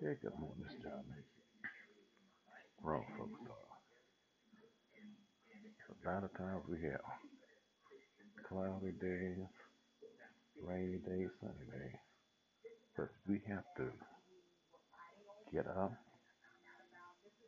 Good 0.00 0.22
morning, 0.38 0.62
Miss 0.62 0.78
Johnny. 0.78 1.26
Grown 2.80 3.02
folks. 3.18 3.40
A 5.90 6.08
lot 6.08 6.22
of 6.22 6.30
times 6.38 6.62
we 6.70 6.78
have 6.86 7.02
cloudy 8.48 8.92
days, 9.02 9.42
rainy 10.62 10.98
days, 11.02 11.30
sunny 11.42 11.66
days. 11.66 11.98
But 12.96 13.10
we 13.26 13.42
have 13.48 13.66
to 13.78 13.90
get 15.52 15.66
up 15.66 15.94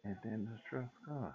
and 0.04 0.16
then 0.24 0.48
just 0.50 0.66
trust 0.66 0.90
God. 1.06 1.34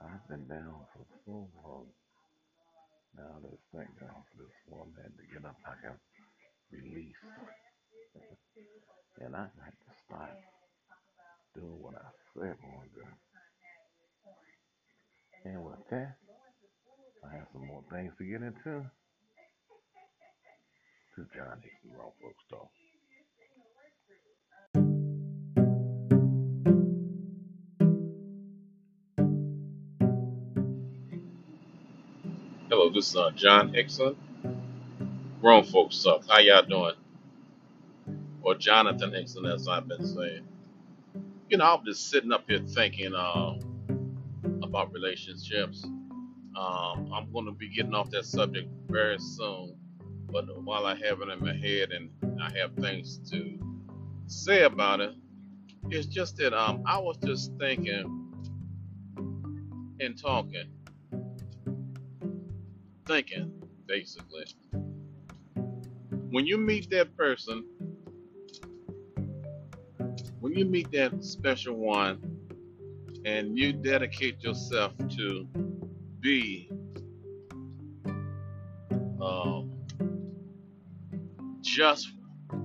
I've 0.00 0.26
been 0.30 0.48
down 0.48 0.88
for 0.96 1.04
so 1.26 1.48
long 1.62 1.86
now. 3.14 3.36
Let's 3.42 3.60
thank 3.76 4.00
God 4.00 4.24
for 4.32 4.42
this 4.42 4.56
one 4.68 4.88
man 4.96 5.12
to 5.12 5.34
get 5.34 5.44
up. 5.44 5.56
I 5.66 5.86
got 5.86 5.98
released. 6.72 7.20
And 9.20 9.36
I 9.36 9.40
got 9.40 9.72
to 9.72 9.92
stop 10.06 10.30
doing 11.54 11.82
what 11.82 11.94
I 11.96 12.08
said 12.34 12.56
I 12.62 12.76
want 12.76 12.90
to 12.94 13.00
do. 13.00 13.06
And 15.46 15.64
with 15.64 15.88
that, 15.90 16.16
I 17.24 17.36
have 17.36 17.48
some 17.52 17.66
more 17.66 17.84
things 17.92 18.12
to 18.18 18.24
get 18.24 18.42
into. 18.42 18.84
To 21.16 21.26
John 21.36 21.60
Hickson, 21.62 21.90
grown 21.96 22.12
folks 22.22 22.44
talk. 22.50 22.68
Hello, 32.70 32.90
this 32.90 33.10
is 33.10 33.16
uh, 33.16 33.30
John 33.36 33.72
Hickson. 33.74 34.16
Grown 35.40 35.64
folks 35.64 35.96
suck. 35.96 36.22
How 36.28 36.40
y'all 36.40 36.62
doing? 36.62 36.94
Or 38.44 38.54
Jonathan 38.54 39.12
Hickson, 39.12 39.46
as 39.46 39.66
I've 39.68 39.88
been 39.88 40.06
saying. 40.06 40.46
You 41.48 41.58
know, 41.58 41.74
I'm 41.74 41.84
just 41.84 42.10
sitting 42.10 42.32
up 42.32 42.44
here 42.48 42.60
thinking 42.60 43.14
uh, 43.14 43.54
about 44.62 44.92
relationships. 44.92 45.84
Um, 45.84 47.10
I'm 47.12 47.32
going 47.32 47.46
to 47.46 47.52
be 47.52 47.68
getting 47.68 47.94
off 47.94 48.10
that 48.10 48.26
subject 48.26 48.68
very 48.88 49.18
soon. 49.18 49.76
But 50.30 50.44
while 50.62 50.86
I 50.86 50.94
have 50.96 51.20
it 51.20 51.28
in 51.28 51.40
my 51.40 51.54
head 51.54 51.90
and 51.90 52.10
I 52.40 52.52
have 52.58 52.74
things 52.74 53.18
to 53.30 53.58
say 54.26 54.64
about 54.64 55.00
it, 55.00 55.14
it's 55.90 56.06
just 56.06 56.36
that 56.38 56.52
um, 56.52 56.82
I 56.86 56.98
was 56.98 57.16
just 57.24 57.52
thinking 57.58 58.32
and 60.00 60.20
talking, 60.20 60.66
thinking 63.06 63.52
basically. 63.86 64.44
When 66.30 66.46
you 66.46 66.58
meet 66.58 66.90
that 66.90 67.16
person, 67.16 67.64
when 70.44 70.52
you 70.52 70.66
meet 70.66 70.92
that 70.92 71.24
special 71.24 71.74
one, 71.74 72.18
and 73.24 73.56
you 73.56 73.72
dedicate 73.72 74.42
yourself 74.42 74.92
to 75.08 75.48
be 76.20 76.68
um, 79.22 79.72
just 81.62 82.10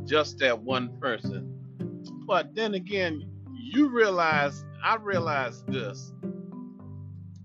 just 0.03 0.39
that 0.39 0.61
one 0.61 0.99
person. 0.99 1.57
But 2.27 2.53
then 2.53 2.73
again, 2.73 3.23
you 3.53 3.87
realize 3.87 4.65
I 4.83 4.97
realized 4.97 5.65
this. 5.67 6.11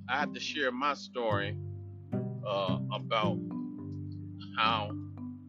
I 0.09 0.19
had 0.19 0.35
to 0.35 0.41
share 0.41 0.73
my 0.73 0.95
story 0.95 1.57
uh, 2.45 2.79
about 2.93 3.39
how 4.59 4.91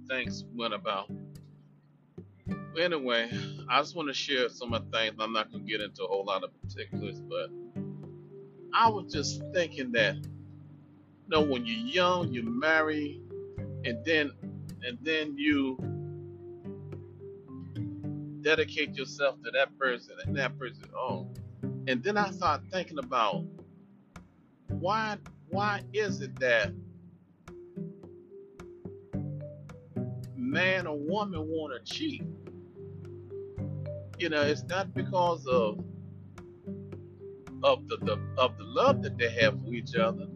things 0.07 0.45
went 0.53 0.75
about. 0.75 1.09
Anyway, 2.77 3.29
I 3.69 3.79
just 3.79 3.95
want 3.95 4.09
to 4.09 4.13
share 4.13 4.49
some 4.49 4.73
of 4.73 4.91
the 4.91 4.97
things. 4.97 5.15
I'm 5.19 5.31
not 5.31 5.51
going 5.51 5.65
to 5.65 5.71
get 5.71 5.81
into 5.81 6.03
a 6.03 6.07
whole 6.07 6.25
lot 6.25 6.43
of 6.43 6.51
particulars, 6.61 7.21
but 7.21 7.49
I 8.73 8.89
was 8.89 9.13
just 9.13 9.41
thinking 9.53 9.93
that, 9.93 10.15
you 10.15 11.29
know, 11.29 11.41
when 11.41 11.65
you're 11.65 11.85
young, 11.87 12.33
you 12.33 12.43
marry, 12.43 13.21
and 13.85 14.03
then 14.03 14.31
and 14.83 14.97
then 15.01 15.37
you 15.37 15.77
dedicate 18.41 18.95
yourself 18.95 19.35
to 19.43 19.51
that 19.51 19.77
person 19.79 20.15
and 20.25 20.35
that 20.37 20.57
person. 20.59 20.89
Oh, 20.95 21.27
and 21.87 22.03
then 22.03 22.17
I 22.17 22.31
started 22.31 22.69
thinking 22.71 22.99
about 22.99 23.45
why 24.67 25.17
why 25.49 25.81
is 25.93 26.21
it 26.21 26.37
that 26.39 26.73
man 30.35 30.87
or 30.87 30.97
woman 30.97 31.47
want 31.47 31.73
to 31.73 31.93
cheat? 31.93 32.23
You 34.17 34.29
know, 34.29 34.41
it's 34.41 34.63
not 34.63 34.93
because 34.93 35.45
of 35.47 35.83
of 37.63 37.87
the, 37.87 37.97
the 37.97 38.19
of 38.37 38.57
the 38.57 38.63
love 38.63 39.01
that 39.03 39.17
they 39.17 39.29
have 39.29 39.59
for 39.61 39.73
each 39.73 39.95
other. 39.95 40.27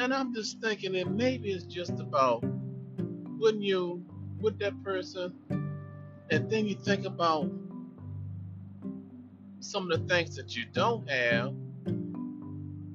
And 0.00 0.14
I'm 0.14 0.34
just 0.34 0.60
thinking 0.60 0.92
that 0.92 1.10
maybe 1.10 1.52
it's 1.52 1.64
just 1.64 2.00
about 2.00 2.42
when 3.38 3.60
you 3.60 4.04
with 4.40 4.58
that 4.60 4.82
person, 4.82 5.34
and 6.30 6.50
then 6.50 6.66
you 6.66 6.74
think 6.74 7.04
about 7.06 7.50
some 9.60 9.90
of 9.90 10.00
the 10.00 10.14
things 10.14 10.34
that 10.36 10.56
you 10.56 10.64
don't 10.72 11.08
have 11.08 11.54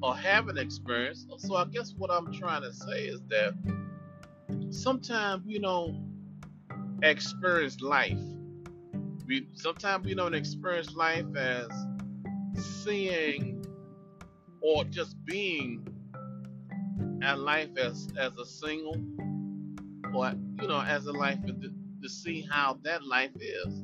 or 0.02 0.16
haven't 0.16 0.58
experienced. 0.58 1.28
So 1.38 1.56
I 1.56 1.66
guess 1.66 1.94
what 1.98 2.12
I'm 2.12 2.34
trying 2.34 2.64
to 2.64 2.74
say 2.74 3.06
is 3.06 3.22
that 3.30 3.54
sometimes 4.70 5.44
you 5.46 5.60
don't 5.60 6.08
experience 7.04 7.82
life. 7.82 8.20
We 9.28 9.48
sometimes 9.54 10.06
we 10.06 10.16
don't 10.16 10.34
experience 10.34 10.96
life 10.96 11.26
as 11.36 11.68
seeing 12.56 13.66
or 14.62 14.86
just 14.86 15.16
being 15.26 15.88
at 17.22 17.40
life 17.40 17.70
as 17.78 18.08
as 18.18 18.38
a 18.38 18.46
single 18.46 18.96
or 20.14 20.32
you 20.62 20.68
know 20.68 20.82
as 20.82 21.06
a 21.08 21.12
life 21.12 21.40
to, 21.46 21.54
to 22.02 22.10
see 22.10 22.48
how 22.50 22.80
that 22.84 23.04
life 23.06 23.32
is. 23.40 23.84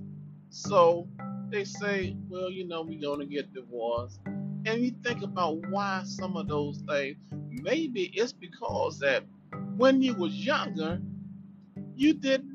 So 0.49 1.07
they 1.49 1.65
say, 1.65 2.15
well, 2.29 2.49
you 2.49 2.67
know, 2.67 2.81
we're 2.81 3.01
gonna 3.01 3.25
get 3.25 3.53
divorced. 3.53 4.19
And 4.25 4.81
you 4.81 4.91
think 5.03 5.23
about 5.23 5.57
why 5.69 6.03
some 6.05 6.37
of 6.37 6.47
those 6.47 6.83
things. 6.87 7.17
Maybe 7.49 8.11
it's 8.13 8.33
because 8.33 8.99
that 8.99 9.23
when 9.75 10.01
you 10.01 10.13
was 10.13 10.33
younger, 10.33 11.01
you 11.95 12.13
didn't 12.13 12.52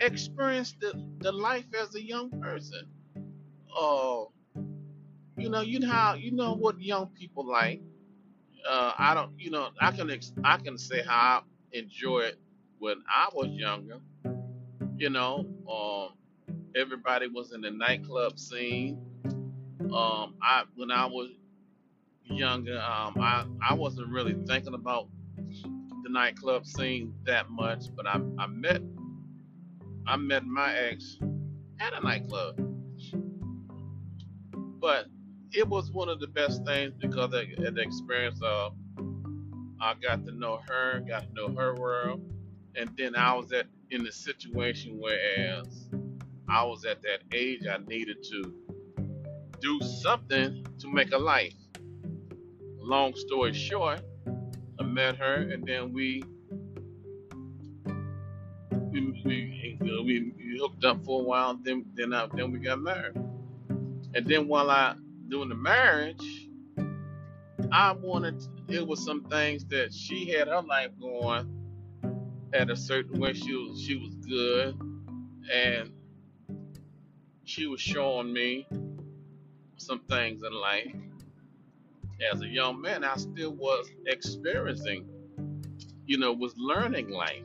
experience 0.00 0.74
the, 0.80 0.92
the 1.20 1.32
life 1.32 1.66
as 1.80 1.94
a 1.94 2.02
young 2.02 2.30
person. 2.40 2.86
Uh, 3.78 4.24
you 5.36 5.48
know, 5.48 5.60
you 5.60 5.78
know 5.80 5.88
how 5.88 6.14
you 6.14 6.32
know 6.32 6.54
what 6.54 6.80
young 6.80 7.06
people 7.08 7.46
like. 7.46 7.80
Uh, 8.68 8.92
I 8.98 9.14
don't, 9.14 9.32
you 9.38 9.50
know, 9.50 9.68
I 9.80 9.92
can 9.92 10.10
ex- 10.10 10.32
I 10.44 10.58
can 10.58 10.78
say 10.78 11.02
how 11.02 11.42
I 11.72 11.78
enjoy 11.78 12.20
it 12.20 12.38
when 12.78 13.02
I 13.08 13.28
was 13.32 13.48
younger. 13.50 14.00
You 14.96 15.10
know, 15.10 15.46
um, 15.70 16.16
everybody 16.76 17.28
was 17.28 17.52
in 17.52 17.60
the 17.60 17.70
nightclub 17.70 18.38
scene. 18.38 18.98
Um, 19.80 20.34
I 20.42 20.64
when 20.74 20.90
I 20.90 21.06
was 21.06 21.30
younger, 22.24 22.78
um, 22.78 23.16
I 23.20 23.46
I 23.68 23.74
wasn't 23.74 24.08
really 24.08 24.36
thinking 24.46 24.74
about 24.74 25.08
the 26.02 26.10
nightclub 26.10 26.66
scene 26.66 27.14
that 27.24 27.50
much, 27.50 27.84
but 27.96 28.06
I 28.06 28.20
I 28.38 28.46
met 28.46 28.82
I 30.08 30.16
met 30.16 30.46
my 30.46 30.74
ex 30.74 31.18
at 31.80 31.92
a 31.92 32.00
nightclub, 32.00 32.58
but 34.80 35.04
it 35.52 35.68
was 35.68 35.90
one 35.92 36.08
of 36.08 36.18
the 36.18 36.26
best 36.28 36.64
things 36.64 36.94
because 36.98 37.26
of 37.26 37.32
the 37.32 37.82
experience 37.82 38.40
of 38.42 38.72
I 39.82 39.92
got 40.02 40.24
to 40.24 40.32
know 40.32 40.60
her, 40.66 41.00
got 41.06 41.24
to 41.24 41.34
know 41.34 41.54
her 41.54 41.74
world, 41.74 42.22
and 42.74 42.88
then 42.96 43.16
I 43.16 43.34
was 43.34 43.52
at 43.52 43.66
in 43.90 44.02
the 44.02 44.10
situation 44.10 44.98
whereas 44.98 45.90
I 46.48 46.64
was 46.64 46.86
at 46.86 47.02
that 47.02 47.20
age 47.34 47.66
I 47.66 47.76
needed 47.76 48.22
to 48.30 48.54
do 49.60 49.78
something 50.00 50.66
to 50.78 50.90
make 50.90 51.12
a 51.12 51.18
life. 51.18 51.52
Long 52.78 53.14
story 53.14 53.52
short, 53.52 54.00
I 54.80 54.84
met 54.84 55.16
her 55.16 55.34
and 55.34 55.66
then 55.66 55.92
we 55.92 56.22
we 59.28 59.78
we, 59.80 60.58
hooked 60.58 60.84
up 60.84 61.04
for 61.04 61.20
a 61.20 61.24
while. 61.24 61.58
Then 61.62 61.84
then 61.94 62.12
I, 62.12 62.26
then 62.34 62.52
we 62.52 62.58
got 62.58 62.80
married. 62.80 63.16
And 64.14 64.26
then 64.26 64.48
while 64.48 64.70
I 64.70 64.94
doing 65.28 65.48
the 65.48 65.54
marriage, 65.54 66.48
I 67.70 67.92
wanted 67.92 68.42
it 68.68 68.86
was 68.86 69.04
some 69.04 69.24
things 69.24 69.64
that 69.66 69.92
she 69.92 70.30
had 70.30 70.48
her 70.48 70.62
life 70.62 70.90
going 71.00 71.54
at 72.52 72.70
a 72.70 72.76
certain 72.76 73.20
way. 73.20 73.34
She 73.34 73.54
was 73.54 73.80
she 73.80 73.96
was 73.96 74.14
good 74.14 74.78
and 75.52 75.92
she 77.44 77.66
was 77.66 77.80
showing 77.80 78.32
me 78.32 78.66
some 79.76 80.00
things 80.08 80.42
in 80.42 80.52
life. 80.52 80.94
As 82.32 82.40
a 82.42 82.48
young 82.48 82.80
man, 82.80 83.04
I 83.04 83.16
still 83.16 83.52
was 83.52 83.88
experiencing, 84.06 85.06
you 86.04 86.18
know, 86.18 86.32
was 86.32 86.52
learning 86.56 87.10
life. 87.10 87.44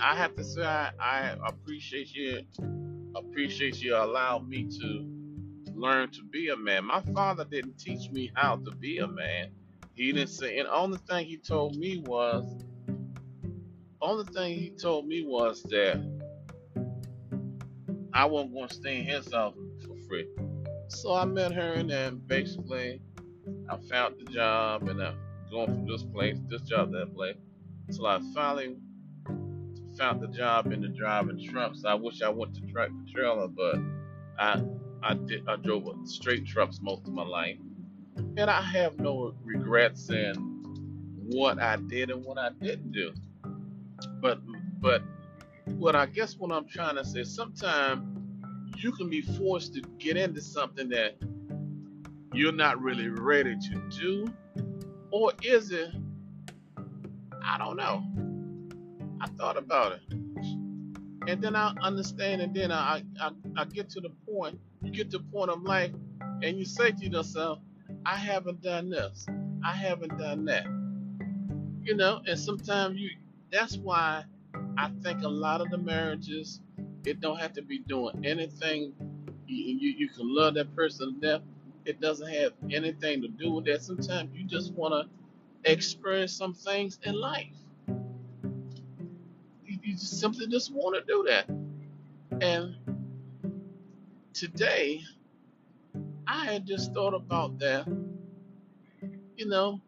I 0.00 0.16
have 0.16 0.36
to 0.36 0.44
say 0.44 0.62
I, 0.62 0.90
I 1.00 1.36
appreciate 1.46 2.14
you 2.14 2.42
appreciate 3.16 3.80
you 3.82 3.96
allowed 3.96 4.48
me 4.48 4.68
to 4.80 5.18
learn 5.74 6.10
to 6.10 6.22
be 6.24 6.48
a 6.48 6.56
man. 6.56 6.84
My 6.84 7.00
father 7.14 7.44
didn't 7.44 7.78
teach 7.78 8.10
me 8.10 8.30
how 8.34 8.56
to 8.56 8.70
be 8.72 8.98
a 8.98 9.06
man. 9.06 9.50
He 9.94 10.12
didn't 10.12 10.30
say, 10.30 10.58
and 10.58 10.68
only 10.68 10.98
thing 11.08 11.26
he 11.26 11.38
told 11.38 11.76
me 11.76 12.02
was, 12.06 12.44
only 14.00 14.24
thing 14.32 14.58
he 14.58 14.70
told 14.70 15.06
me 15.06 15.24
was 15.24 15.62
that 15.64 16.00
I 18.12 18.24
wasn't 18.24 18.54
going 18.54 18.68
to 18.68 18.74
stay 18.74 18.98
in 18.98 19.04
his 19.06 19.32
house 19.32 19.54
for 19.86 19.96
free. 20.08 20.28
So 20.88 21.14
I 21.14 21.24
met 21.24 21.52
her, 21.52 21.74
and 21.74 21.90
then 21.90 22.20
basically 22.26 23.00
I 23.68 23.76
found 23.88 24.16
the 24.18 24.32
job, 24.32 24.88
and 24.88 25.02
I'm 25.02 25.16
going 25.50 25.66
from 25.66 25.86
this 25.86 26.04
place, 26.04 26.38
this 26.48 26.62
job, 26.62 26.92
that 26.92 27.14
place, 27.14 27.36
until 27.88 28.06
I 28.06 28.20
finally 28.34 28.76
found 29.98 30.20
the 30.20 30.28
job 30.28 30.72
in 30.72 30.80
the 30.80 30.88
driving 30.88 31.44
trucks. 31.44 31.84
I 31.84 31.94
wish 31.94 32.22
I 32.22 32.28
went 32.28 32.54
to 32.54 32.60
tractor 32.72 32.94
trailer, 33.12 33.48
but 33.48 33.76
I 34.38 34.62
I 35.02 35.14
did 35.14 35.48
I 35.48 35.56
drove 35.56 35.88
straight 36.04 36.46
trucks 36.46 36.78
most 36.80 37.06
of 37.06 37.12
my 37.12 37.24
life, 37.24 37.58
and 38.16 38.48
I 38.48 38.62
have 38.62 38.98
no 39.00 39.34
regrets 39.42 40.08
in 40.10 40.34
what 41.28 41.60
I 41.60 41.76
did 41.76 42.10
and 42.10 42.24
what 42.24 42.38
I 42.38 42.50
didn't 42.60 42.92
do. 42.92 43.12
But 44.20 44.40
but 44.80 45.02
what 45.64 45.96
I 45.96 46.06
guess 46.06 46.36
what 46.38 46.52
I'm 46.52 46.66
trying 46.66 46.96
to 46.96 47.04
say, 47.04 47.24
sometimes 47.24 48.02
you 48.76 48.92
can 48.92 49.10
be 49.10 49.20
forced 49.20 49.74
to 49.74 49.80
get 49.98 50.16
into 50.16 50.40
something 50.40 50.88
that 50.90 51.16
you're 52.32 52.52
not 52.52 52.80
really 52.80 53.08
ready 53.08 53.56
to 53.56 53.82
do, 53.98 54.32
or 55.10 55.32
is 55.42 55.72
it? 55.72 55.90
I 57.42 57.58
don't 57.58 57.76
know. 57.76 58.04
I 59.20 59.26
thought 59.28 59.56
about 59.56 59.92
it, 59.92 60.02
and 61.28 61.42
then 61.42 61.56
I 61.56 61.74
understand, 61.82 62.42
and 62.42 62.54
then 62.54 62.72
I 62.72 63.02
I, 63.20 63.30
I 63.56 63.64
get 63.66 63.90
to 63.90 64.00
the 64.00 64.10
point. 64.30 64.58
You 64.82 64.92
get 64.92 65.10
to 65.12 65.18
the 65.18 65.24
point 65.24 65.50
of 65.50 65.62
life, 65.62 65.92
and 66.42 66.58
you 66.58 66.64
say 66.64 66.92
to 66.92 67.08
yourself, 67.08 67.60
"I 68.06 68.16
haven't 68.16 68.62
done 68.62 68.90
this. 68.90 69.26
I 69.64 69.72
haven't 69.72 70.18
done 70.18 70.44
that." 70.46 70.66
You 71.82 71.96
know, 71.96 72.22
and 72.26 72.38
sometimes 72.38 72.98
you. 72.98 73.10
That's 73.50 73.76
why 73.78 74.24
I 74.78 74.90
think 75.02 75.22
a 75.22 75.28
lot 75.28 75.60
of 75.60 75.70
the 75.70 75.78
marriages, 75.78 76.60
it 77.04 77.20
don't 77.20 77.38
have 77.40 77.52
to 77.54 77.62
be 77.62 77.80
doing 77.80 78.24
anything. 78.24 78.92
You, 79.46 79.56
you, 79.78 79.94
you 79.98 80.08
can 80.08 80.34
love 80.34 80.54
that 80.54 80.74
person 80.76 81.14
to 81.14 81.20
death. 81.20 81.42
It 81.84 82.00
doesn't 82.00 82.28
have 82.28 82.52
anything 82.70 83.22
to 83.22 83.28
do 83.28 83.52
with 83.52 83.64
that. 83.66 83.82
Sometimes 83.82 84.30
you 84.34 84.44
just 84.44 84.72
want 84.74 84.94
to 84.94 85.70
experience 85.72 86.32
some 86.32 86.54
things 86.54 86.98
in 87.04 87.14
life. 87.14 87.48
Simply 89.98 90.46
just 90.46 90.72
want 90.72 90.96
to 90.96 91.02
do 91.06 91.24
that. 91.28 91.48
And 92.40 92.76
today, 94.32 95.00
I 96.26 96.44
had 96.44 96.66
just 96.66 96.94
thought 96.94 97.14
about 97.14 97.58
that. 97.58 97.86
You 99.36 99.46
know, 99.48 99.80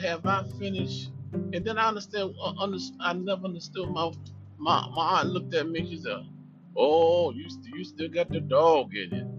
have 0.00 0.26
I 0.26 0.44
finished? 0.58 1.12
And 1.32 1.64
then 1.64 1.78
I 1.78 1.88
understand. 1.88 2.34
Uh, 2.42 2.52
I 3.00 3.12
never 3.14 3.44
understood 3.44 3.90
my 3.90 4.12
my 4.58 4.86
my 4.94 5.20
aunt 5.20 5.30
looked 5.30 5.54
at 5.54 5.68
me. 5.68 5.86
She 5.88 5.98
said, 5.98 6.26
"Oh, 6.76 7.32
you 7.32 7.46
you 7.74 7.84
still 7.84 8.08
got 8.08 8.30
the 8.30 8.40
dog 8.40 8.94
in 8.94 9.10
you." 9.10 9.36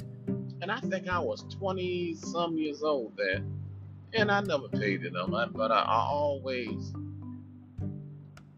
And 0.62 0.72
I 0.72 0.80
think 0.80 1.08
I 1.08 1.20
was 1.20 1.44
twenty 1.56 2.16
some 2.16 2.58
years 2.58 2.84
old 2.84 3.14
there, 3.18 3.44
and 4.14 4.32
I 4.32 4.42
never 4.42 4.70
paid 4.70 5.04
it 5.04 5.16
on 5.16 5.32
that, 5.32 5.54
but 5.54 5.72
I, 5.72 5.80
I 5.82 6.08
always 6.10 6.94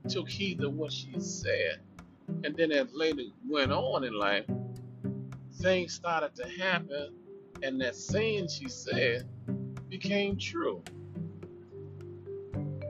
took 0.10 0.30
heed 0.30 0.60
to 0.60 0.70
what 0.70 0.92
she 0.92 1.20
said. 1.20 1.82
And 2.44 2.56
then 2.56 2.72
as 2.72 2.94
later 2.94 3.24
went 3.48 3.72
on 3.72 4.04
in 4.04 4.14
life, 4.14 4.46
things 5.62 5.94
started 5.94 6.36
to 6.36 6.48
happen, 6.48 7.14
and 7.62 7.80
that 7.82 7.96
saying 7.96 8.48
she 8.50 8.68
said 8.68 9.28
became 9.90 10.38
true. 10.38 10.84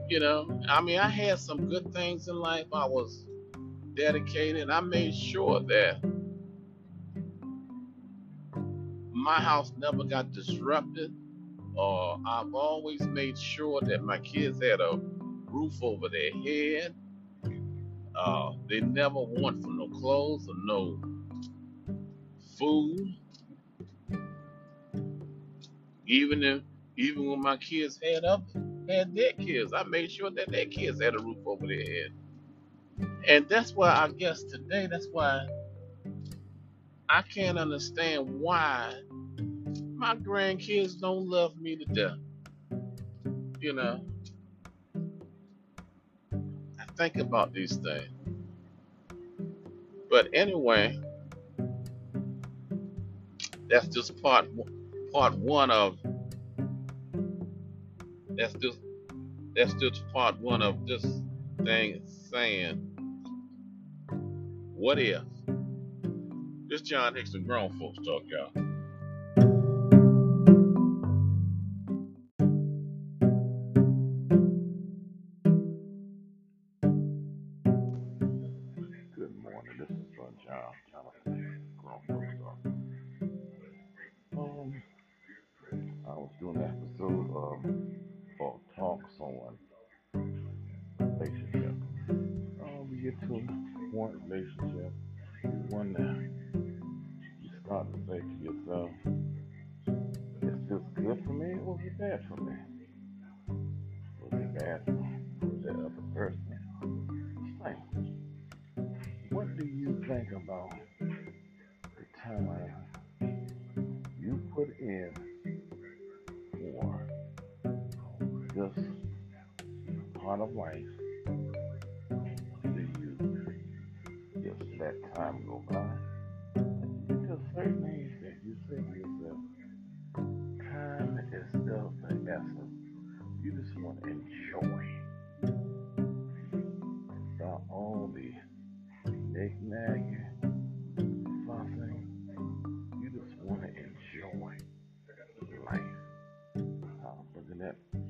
You 0.08 0.20
know, 0.20 0.60
I 0.68 0.80
mean, 0.80 0.98
I 0.98 1.08
had 1.08 1.38
some 1.38 1.68
good 1.68 1.92
things 1.92 2.28
in 2.28 2.36
life. 2.36 2.66
I 2.72 2.86
was 2.86 3.26
dedicated. 3.94 4.70
I 4.70 4.80
made 4.80 5.14
sure 5.14 5.60
that 5.60 6.02
my 9.12 9.40
house 9.40 9.72
never 9.78 10.04
got 10.04 10.32
disrupted, 10.32 11.14
or 11.76 12.18
I've 12.26 12.54
always 12.54 13.00
made 13.06 13.38
sure 13.38 13.80
that 13.82 14.02
my 14.02 14.18
kids 14.18 14.62
had 14.62 14.80
a 14.80 15.00
roof 15.46 15.74
over 15.82 16.08
their 16.08 16.32
head. 16.42 16.94
Uh, 18.16 18.52
they 18.68 18.80
never 18.80 19.18
want 19.20 19.62
for 19.62 19.70
no 19.70 19.88
clothes 19.88 20.48
or 20.48 20.54
no 20.64 21.00
food. 22.58 23.14
Even 26.06 26.42
if, 26.42 26.62
even 26.96 27.28
when 27.30 27.40
my 27.40 27.56
kids 27.56 27.98
had 28.02 28.24
up, 28.24 28.44
had 28.88 29.14
their 29.14 29.32
kids, 29.32 29.72
I 29.72 29.82
made 29.84 30.10
sure 30.10 30.30
that 30.30 30.50
their 30.50 30.66
kids 30.66 31.00
had 31.02 31.14
a 31.14 31.18
roof 31.18 31.38
over 31.46 31.66
their 31.66 31.78
head. 31.78 32.12
And 33.26 33.48
that's 33.48 33.74
why 33.74 33.88
I 33.90 34.08
guess 34.10 34.42
today, 34.44 34.86
that's 34.90 35.08
why 35.10 35.46
I 37.08 37.22
can't 37.22 37.58
understand 37.58 38.40
why 38.40 38.94
my 39.96 40.14
grandkids 40.16 41.00
don't 41.00 41.28
love 41.28 41.56
me 41.58 41.76
to 41.76 41.84
death. 41.86 42.18
You 43.60 43.72
know, 43.72 44.04
think 46.96 47.16
about 47.16 47.52
these 47.52 47.76
things. 47.76 48.08
But 50.10 50.28
anyway, 50.32 50.98
that's 53.68 53.88
just 53.88 54.20
part 54.22 54.46
part 55.12 55.34
one 55.38 55.70
of 55.70 55.98
that's 58.36 58.54
just 58.54 58.78
that's 59.56 59.74
just 59.74 60.02
part 60.12 60.38
one 60.40 60.62
of 60.62 60.86
this 60.86 61.04
thing 61.64 62.02
saying 62.30 62.76
what 64.74 64.98
if 64.98 65.22
this 66.68 66.82
John 66.82 67.14
Hickson 67.14 67.44
grown 67.44 67.72
folks 67.78 67.98
talk 68.04 68.22
y'all. 68.26 68.63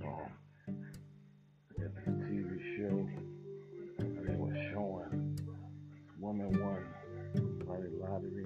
Um, 0.06 0.76
at 1.78 1.94
the 1.94 2.11
TV 2.11 2.76
show, 2.76 3.08
they 3.99 4.34
were 4.37 4.54
showing 4.73 5.37
this 5.37 6.20
woman 6.20 6.50
won 6.61 6.84
probably 7.64 7.90
lottery. 7.99 8.44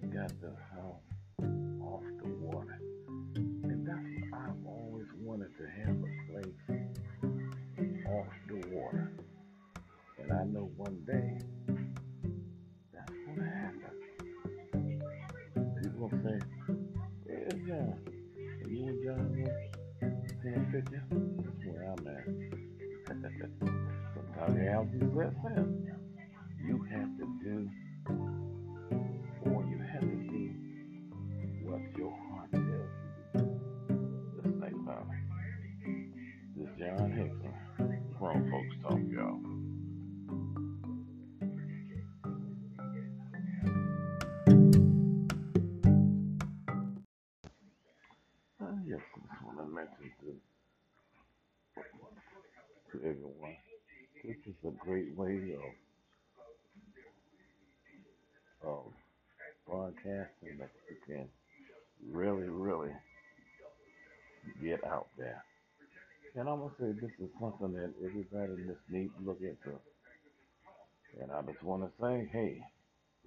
She 0.00 0.06
got 0.06 0.32
the 0.40 0.54
house 0.74 1.06
off 1.82 2.02
the 2.22 2.28
water, 2.40 2.80
and 3.36 3.86
that's 3.86 3.98
what 4.30 4.40
I've 4.40 4.66
always 4.66 5.06
wanted 5.20 5.50
to 5.58 5.66
have 5.84 5.96
a 5.96 6.10
place 6.32 6.60
off 8.06 8.32
the 8.48 8.66
water. 8.74 9.12
And 10.18 10.32
I 10.32 10.44
know 10.44 10.70
one 10.76 10.98
day 11.06 11.29
have 24.84 25.42
to. 25.42 25.68
You 26.66 26.84
have 26.92 27.16
to 27.18 27.26
do, 27.44 27.68
way 55.20 55.54
of, 58.62 58.68
of 58.68 58.84
broadcasting 59.68 60.56
that 60.58 60.70
you 60.88 60.96
can 61.06 61.28
really, 62.10 62.48
really 62.48 62.92
get 64.62 64.82
out 64.84 65.08
there. 65.18 65.44
And 66.36 66.48
I'm 66.48 66.60
gonna 66.60 66.70
say 66.80 66.92
this 66.92 67.10
is 67.20 67.28
something 67.40 67.72
that 67.74 67.92
everybody 68.02 68.62
just 68.66 68.80
needs 68.88 69.12
to 69.18 69.26
look 69.26 69.40
into. 69.40 69.78
And 71.20 71.30
I 71.32 71.42
just 71.42 71.62
want 71.62 71.82
to 71.82 71.90
say, 72.02 72.28
hey, 72.32 72.62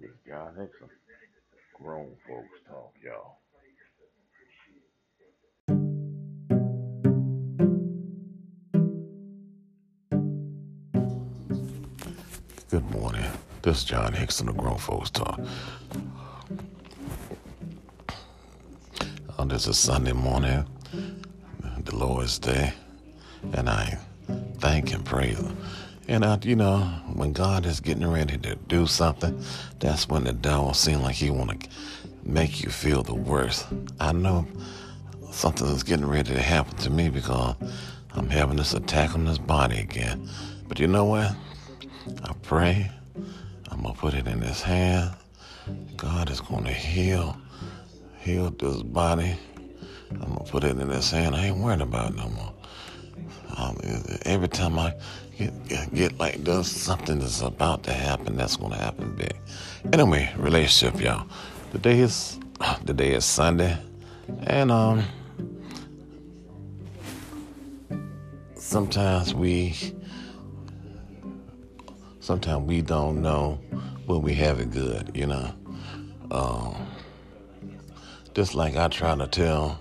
is 0.00 0.10
John 0.26 0.48
Hickson, 0.58 0.88
grown 1.80 2.10
folks 2.26 2.58
talk, 2.68 2.92
y'all. 3.04 3.43
Morning. 13.14 13.32
This 13.62 13.78
is 13.78 13.84
John 13.84 14.12
Hickson 14.12 14.46
the 14.46 14.52
Grown 14.52 14.76
Folks 14.76 15.10
Talk. 15.10 15.38
Um, 19.38 19.48
this 19.48 19.68
is 19.68 19.78
Sunday 19.78 20.12
morning, 20.12 20.66
the 21.84 21.94
Lord's 21.94 22.40
Day, 22.40 22.72
and 23.52 23.68
I 23.68 23.98
thank 24.58 24.92
and 24.92 25.04
praise 25.04 25.38
Him. 25.38 25.56
And 26.08 26.24
I, 26.24 26.38
you 26.42 26.56
know, 26.56 26.80
when 27.12 27.32
God 27.32 27.66
is 27.66 27.78
getting 27.78 28.06
ready 28.06 28.36
to 28.38 28.56
do 28.56 28.86
something, 28.86 29.40
that's 29.78 30.08
when 30.08 30.24
the 30.24 30.32
devil 30.32 30.74
seems 30.74 31.02
like 31.02 31.14
he 31.14 31.30
want 31.30 31.62
to 31.62 31.68
make 32.24 32.64
you 32.64 32.70
feel 32.70 33.04
the 33.04 33.14
worst. 33.14 33.66
I 34.00 34.12
know 34.12 34.44
something 35.30 35.68
is 35.68 35.84
getting 35.84 36.06
ready 36.06 36.34
to 36.34 36.42
happen 36.42 36.76
to 36.78 36.90
me 36.90 37.10
because 37.10 37.54
I'm 38.14 38.28
having 38.28 38.56
this 38.56 38.74
attack 38.74 39.14
on 39.14 39.24
this 39.24 39.38
body 39.38 39.78
again. 39.78 40.28
But 40.66 40.80
you 40.80 40.88
know 40.88 41.04
what? 41.04 41.32
I 42.24 42.32
pray. 42.42 42.90
I'm 43.84 43.90
gonna 43.90 44.00
put 44.00 44.14
it 44.14 44.26
in 44.26 44.40
His 44.40 44.62
hand. 44.62 45.14
God 45.98 46.30
is 46.30 46.40
gonna 46.40 46.72
heal, 46.72 47.36
heal 48.18 48.48
this 48.48 48.82
body. 48.82 49.36
I'm 50.10 50.20
gonna 50.20 50.50
put 50.50 50.64
it 50.64 50.78
in 50.78 50.88
His 50.88 51.10
hand. 51.10 51.36
I 51.36 51.48
ain't 51.48 51.58
worried 51.58 51.82
about 51.82 52.12
it 52.12 52.16
no 52.16 52.30
more. 52.30 52.54
Um, 53.58 53.76
every 54.22 54.48
time 54.48 54.78
I 54.78 54.94
get, 55.36 55.68
get, 55.68 55.94
get 55.94 56.18
like 56.18 56.42
this, 56.44 56.72
something 56.72 57.20
is 57.20 57.42
about 57.42 57.82
to 57.82 57.92
happen. 57.92 58.38
That's 58.38 58.56
gonna 58.56 58.78
happen 58.78 59.14
big. 59.16 59.36
Anyway, 59.92 60.32
relationship, 60.38 60.98
y'all. 61.02 61.28
Today 61.70 62.00
is 62.00 62.38
today 62.86 63.12
is 63.12 63.26
Sunday, 63.26 63.76
and 64.44 64.72
um, 64.72 65.04
sometimes 68.56 69.34
we 69.34 69.74
sometimes 72.24 72.66
we 72.66 72.80
don't 72.80 73.20
know 73.20 73.60
when 74.06 74.22
we 74.22 74.32
have 74.32 74.58
it 74.58 74.70
good, 74.70 75.10
you 75.14 75.26
know. 75.26 75.54
Um, 76.30 76.74
just 78.32 78.54
like 78.54 78.76
I 78.76 78.88
try 78.88 79.14
to 79.14 79.26
tell 79.26 79.78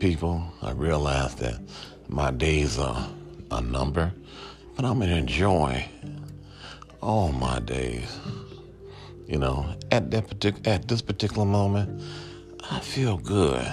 people, 0.00 0.42
I 0.62 0.72
realize 0.72 1.34
that 1.36 1.60
my 2.08 2.30
days 2.30 2.78
are 2.78 3.06
a 3.50 3.60
number, 3.60 4.10
but 4.74 4.86
I'm 4.86 4.98
gonna 5.00 5.16
enjoy 5.16 5.86
all 7.02 7.30
my 7.32 7.60
days. 7.60 8.18
You 9.26 9.38
know, 9.38 9.74
at 9.90 10.10
that 10.12 10.28
particular 10.28 10.74
at 10.74 10.88
this 10.88 11.02
particular 11.02 11.44
moment, 11.44 12.02
I 12.70 12.80
feel 12.80 13.18
good. 13.18 13.66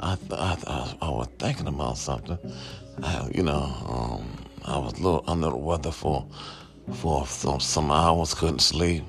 I 0.00 0.18
I, 0.32 0.58
I, 0.66 0.96
I 1.02 1.10
was 1.10 1.28
thinking 1.38 1.68
about 1.68 1.98
something. 1.98 2.38
I, 3.00 3.30
you 3.32 3.44
know, 3.44 3.62
um, 3.86 4.46
I 4.64 4.78
was 4.78 4.94
a 4.94 4.96
little 4.96 5.22
under 5.28 5.50
the 5.50 5.56
weather 5.56 5.92
for 5.92 6.26
for 6.94 7.26
some, 7.26 7.60
some 7.60 7.90
hours, 7.90 8.34
couldn't 8.34 8.60
sleep. 8.60 9.04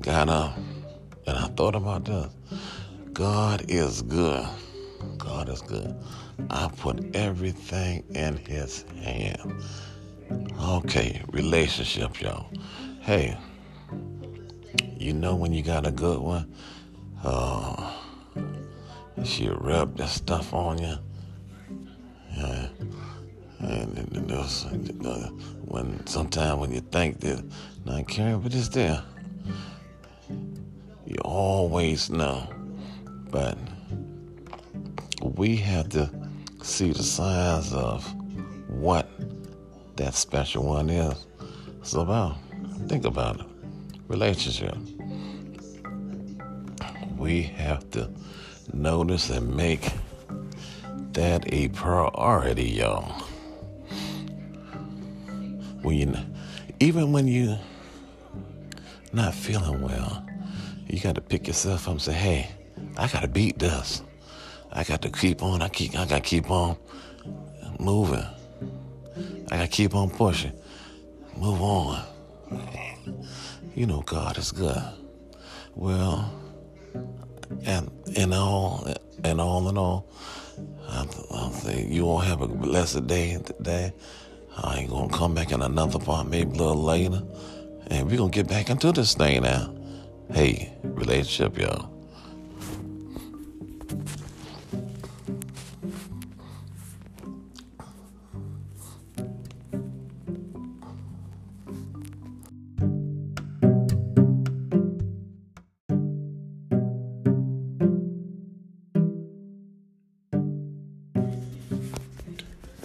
Got 0.00 0.28
up 0.28 0.56
and 1.26 1.38
I 1.38 1.46
thought 1.48 1.74
about 1.74 2.04
this. 2.04 2.28
God 3.12 3.64
is 3.68 4.02
good. 4.02 4.46
God 5.18 5.48
is 5.48 5.62
good. 5.62 5.94
I 6.50 6.68
put 6.76 7.14
everything 7.14 8.04
in 8.14 8.36
His 8.36 8.84
hand. 9.02 9.62
Okay, 10.60 11.22
relationship, 11.30 12.20
y'all. 12.20 12.50
Hey, 13.00 13.36
you 14.98 15.12
know 15.12 15.34
when 15.34 15.52
you 15.52 15.62
got 15.62 15.86
a 15.86 15.90
good 15.90 16.18
one, 16.18 16.52
uh, 17.22 17.92
she 19.24 19.48
rub 19.48 19.96
that 19.98 20.08
stuff 20.08 20.52
on 20.52 20.78
you. 20.78 20.96
Yeah. 22.36 22.68
And, 23.64 24.30
uh, 25.06 25.28
when 25.64 26.06
sometimes 26.06 26.60
when 26.60 26.72
you 26.72 26.80
think 26.80 27.20
that 27.20 27.44
not 27.84 28.08
caring, 28.08 28.40
but 28.40 28.54
it's 28.54 28.68
there. 28.68 29.02
You 31.06 31.16
always 31.24 32.10
know. 32.10 32.48
But 33.30 33.58
we 35.22 35.56
have 35.56 35.88
to 35.90 36.10
see 36.62 36.92
the 36.92 37.02
signs 37.02 37.72
of 37.72 38.04
what 38.68 39.08
that 39.96 40.14
special 40.14 40.64
one 40.64 40.90
is. 40.90 41.26
It's 41.80 41.94
about. 41.94 42.36
Think 42.88 43.04
about 43.04 43.40
it. 43.40 43.46
Relationship. 44.08 44.76
We 47.16 47.42
have 47.42 47.90
to 47.92 48.10
notice 48.72 49.30
and 49.30 49.54
make 49.54 49.90
that 51.12 51.52
a 51.52 51.68
priority, 51.68 52.64
y'all. 52.64 53.24
When 55.84 55.98
you, 55.98 56.14
even 56.80 57.12
when 57.12 57.28
you 57.28 57.58
not 59.12 59.34
feeling 59.34 59.82
well, 59.82 60.26
you 60.88 60.98
got 60.98 61.16
to 61.16 61.20
pick 61.20 61.46
yourself 61.46 61.86
up 61.86 61.92
and 61.92 62.02
say, 62.02 62.14
"Hey, 62.14 62.50
I 62.96 63.06
got 63.08 63.20
to 63.20 63.28
beat 63.28 63.58
this. 63.58 64.02
I 64.72 64.84
got 64.84 65.02
to 65.02 65.10
keep 65.10 65.42
on. 65.42 65.62
I 65.62 65.68
keep. 65.68 65.92
I 65.98 66.06
got 66.06 66.24
to 66.24 66.30
keep 66.30 66.50
on 66.50 66.78
moving. 67.78 68.24
I 69.50 69.56
got 69.58 69.62
to 69.62 69.68
keep 69.68 69.94
on 69.94 70.08
pushing. 70.10 70.52
Move 71.36 71.60
on. 71.60 72.02
You 73.74 73.86
know, 73.86 74.00
God 74.02 74.38
is 74.38 74.52
good. 74.52 74.82
Well, 75.74 76.32
and 77.64 77.90
in 78.16 78.32
all, 78.32 78.88
and 79.22 79.40
all 79.40 79.68
in 79.68 79.76
all, 79.76 80.08
I'll, 80.88 81.26
I'll 81.30 81.52
say 81.52 81.84
you 81.86 82.06
all 82.08 82.20
have 82.20 82.40
a 82.40 82.48
blessed 82.48 83.06
day 83.06 83.38
today. 83.44 83.92
I 84.56 84.78
ain't 84.78 84.90
gonna 84.90 85.12
come 85.12 85.34
back 85.34 85.50
in 85.52 85.62
another 85.62 85.98
part, 85.98 86.28
maybe 86.28 86.50
a 86.50 86.54
little 86.54 86.82
later, 86.82 87.22
and 87.88 88.08
we're 88.08 88.18
gonna 88.18 88.30
get 88.30 88.48
back 88.48 88.70
into 88.70 88.92
this 88.92 89.14
thing 89.14 89.42
now. 89.42 89.74
Hey, 90.32 90.72
relationship, 90.82 91.58
y'all. 91.58 91.90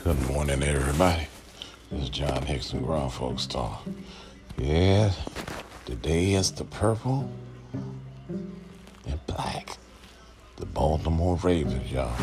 Good 0.04 0.30
morning, 0.30 0.64
everybody. 0.64 1.28
This 1.92 2.04
is 2.04 2.10
John 2.10 2.44
Hickson, 2.44 2.84
Grown 2.84 3.10
Folks 3.10 3.48
Talk. 3.48 3.84
Yeah, 4.60 5.12
today 5.86 6.34
is 6.34 6.52
the 6.52 6.64
purple 6.66 7.28
and 9.08 9.20
black. 9.26 9.76
The 10.58 10.68
Baltimore 10.68 11.38
Ravens, 11.38 11.92
y'all. 11.92 12.16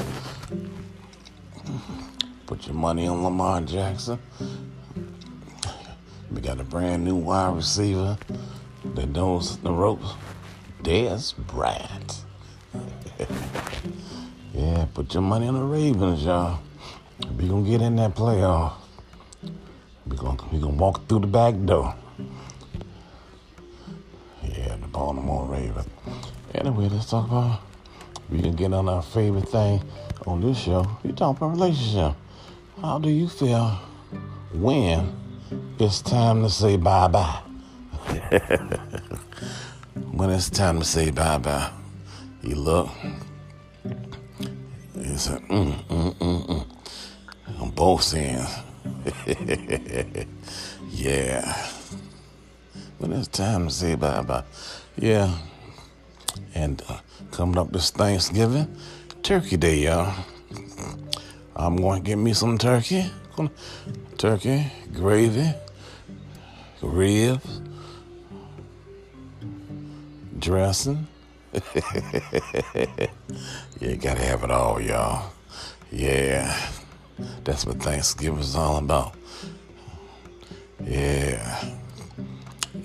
Put 2.47 2.67
your 2.67 2.77
money 2.77 3.09
on 3.09 3.25
Lamar 3.25 3.61
Jackson. 3.63 4.21
We 6.31 6.41
got 6.41 6.61
a 6.61 6.65
brand 6.65 7.05
new 7.05 7.17
wide 7.17 7.57
receiver 7.57 8.17
that 8.95 9.09
knows 9.09 9.59
the 9.59 9.73
ropes. 9.73 10.15
Dez 10.83 11.37
Bryant. 11.37 12.23
Yeah, 14.55 14.87
put 14.95 15.13
your 15.13 15.23
money 15.23 15.49
on 15.49 15.55
the 15.55 15.63
Ravens, 15.63 16.25
y'all. 16.25 16.61
We 17.37 17.47
gonna 17.47 17.69
get 17.69 17.83
in 17.83 17.97
that 17.97 18.15
playoff. 18.15 18.73
We 20.53 20.59
gonna 20.59 20.73
gonna 20.73 20.83
walk 20.83 21.09
through 21.09 21.21
the 21.21 21.27
back 21.27 21.55
door. 21.65 21.95
Yeah, 24.45 24.77
the 24.77 24.87
Baltimore 24.87 25.45
Ravens. 25.47 25.89
Anyway, 26.55 26.89
let's 26.89 27.11
talk 27.11 27.27
about. 27.27 27.61
We 28.31 28.41
can 28.43 28.55
get 28.55 28.73
on 28.73 28.89
our 28.89 29.03
favorite 29.03 29.49
thing 29.49 29.83
on 30.27 30.41
this 30.41 30.59
show. 30.59 30.87
We 31.03 31.13
talk 31.13 31.37
about 31.37 31.51
relationship. 31.51 32.15
How 32.81 32.99
do 32.99 33.09
you 33.09 33.29
feel 33.29 33.79
when 34.53 35.13
it's 35.79 36.01
time 36.01 36.43
to 36.43 36.51
say 36.51 36.77
bye 36.77 37.09
bye? 37.09 37.41
when 40.13 40.31
it's 40.31 40.49
time 40.51 40.79
to 40.79 40.85
say 40.85 41.11
bye 41.11 41.39
bye, 41.39 41.71
you 42.43 42.55
look. 42.55 42.89
It's 44.95 45.29
a 45.29 45.39
mm, 45.39 45.75
mm, 45.87 46.15
mm, 46.15 46.47
mm. 46.47 46.67
On 47.61 47.71
both 47.71 48.15
ends. 48.15 48.66
yeah. 50.91 51.67
When 52.99 53.13
it's 53.13 53.29
time 53.29 53.69
to 53.69 53.73
say 53.73 53.95
bye 53.95 54.23
bye. 54.23 54.45
Yeah. 54.97 55.37
And 56.55 56.83
uh, 56.89 56.99
coming 57.31 57.59
up 57.59 57.71
this 57.73 57.91
Thanksgiving, 57.91 58.77
Turkey 59.23 59.57
Day, 59.57 59.79
y'all. 59.85 60.15
I'm 61.55 61.77
going 61.77 62.03
to 62.03 62.07
get 62.07 62.17
me 62.17 62.33
some 62.33 62.59
turkey. 62.59 63.11
Turkey, 64.19 64.71
gravy, 64.93 65.53
ribs, 66.83 67.61
dressing. 70.39 71.07
you 73.81 73.97
gotta 73.97 74.23
have 74.23 74.45
it 74.45 74.51
all, 74.51 74.81
y'all. 74.81 75.33
Yeah. 75.91 76.55
That's 77.45 77.65
what 77.65 77.83
Thanksgiving 77.83 78.41
is 78.41 78.55
all 78.55 78.79
about. 78.79 79.15
Yeah. 80.85 81.75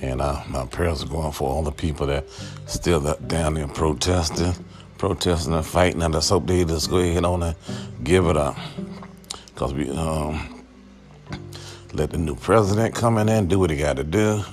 And 0.01 0.21
uh, 0.21 0.41
my 0.47 0.65
prayers 0.65 1.03
are 1.03 1.07
going 1.07 1.31
for 1.31 1.49
all 1.49 1.63
the 1.63 1.71
people 1.71 2.07
that 2.07 2.29
still 2.65 3.01
down 3.27 3.55
there 3.55 3.67
protesting, 3.67 4.53
protesting 4.97 5.53
and 5.53 5.65
fighting. 5.65 6.01
And 6.01 6.15
I 6.15 6.17
just 6.17 6.29
hope 6.29 6.47
they 6.47 6.63
just 6.63 6.89
go 6.89 6.97
ahead 6.97 7.25
on 7.25 7.43
and 7.43 7.55
give 8.03 8.25
it 8.27 8.37
up. 8.37 8.57
Because 9.47 9.73
we 9.73 9.89
um, 9.91 10.63
let 11.93 12.11
the 12.11 12.17
new 12.17 12.35
president 12.35 12.95
come 12.95 13.17
in 13.17 13.29
and 13.29 13.49
do 13.49 13.59
what 13.59 13.69
he 13.69 13.77
got 13.77 13.97
to 13.97 14.03
do. 14.03 14.43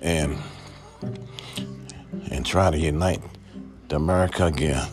And 0.00 0.38
and 2.30 2.46
try 2.46 2.70
to 2.70 2.78
unite 2.78 3.20
America 3.90 4.46
again. 4.46 4.86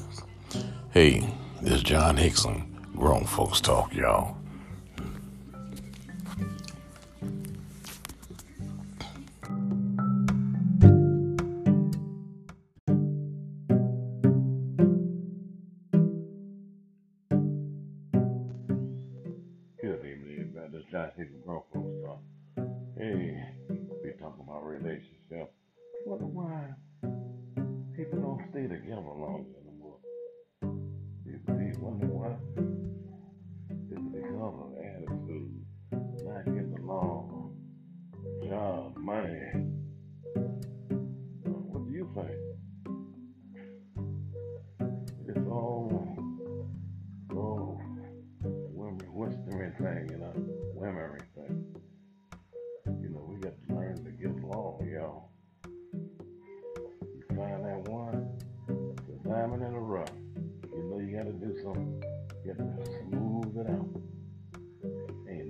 Hey, 0.92 1.30
this 1.62 1.74
is 1.74 1.84
John 1.84 2.18
Hickson. 2.18 2.75
Grown 2.96 3.25
folks 3.25 3.60
talk, 3.60 3.94
y'all. 3.94 4.35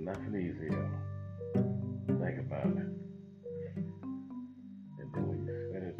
Nothing 0.06 0.36
easy, 0.36 0.66
y'all. 0.70 0.88
Think 2.06 2.38
about 2.38 2.66
it. 2.66 2.88
And 4.98 5.08
then 5.12 5.26
when 5.26 5.44
you 5.44 5.54
finish 5.72 5.98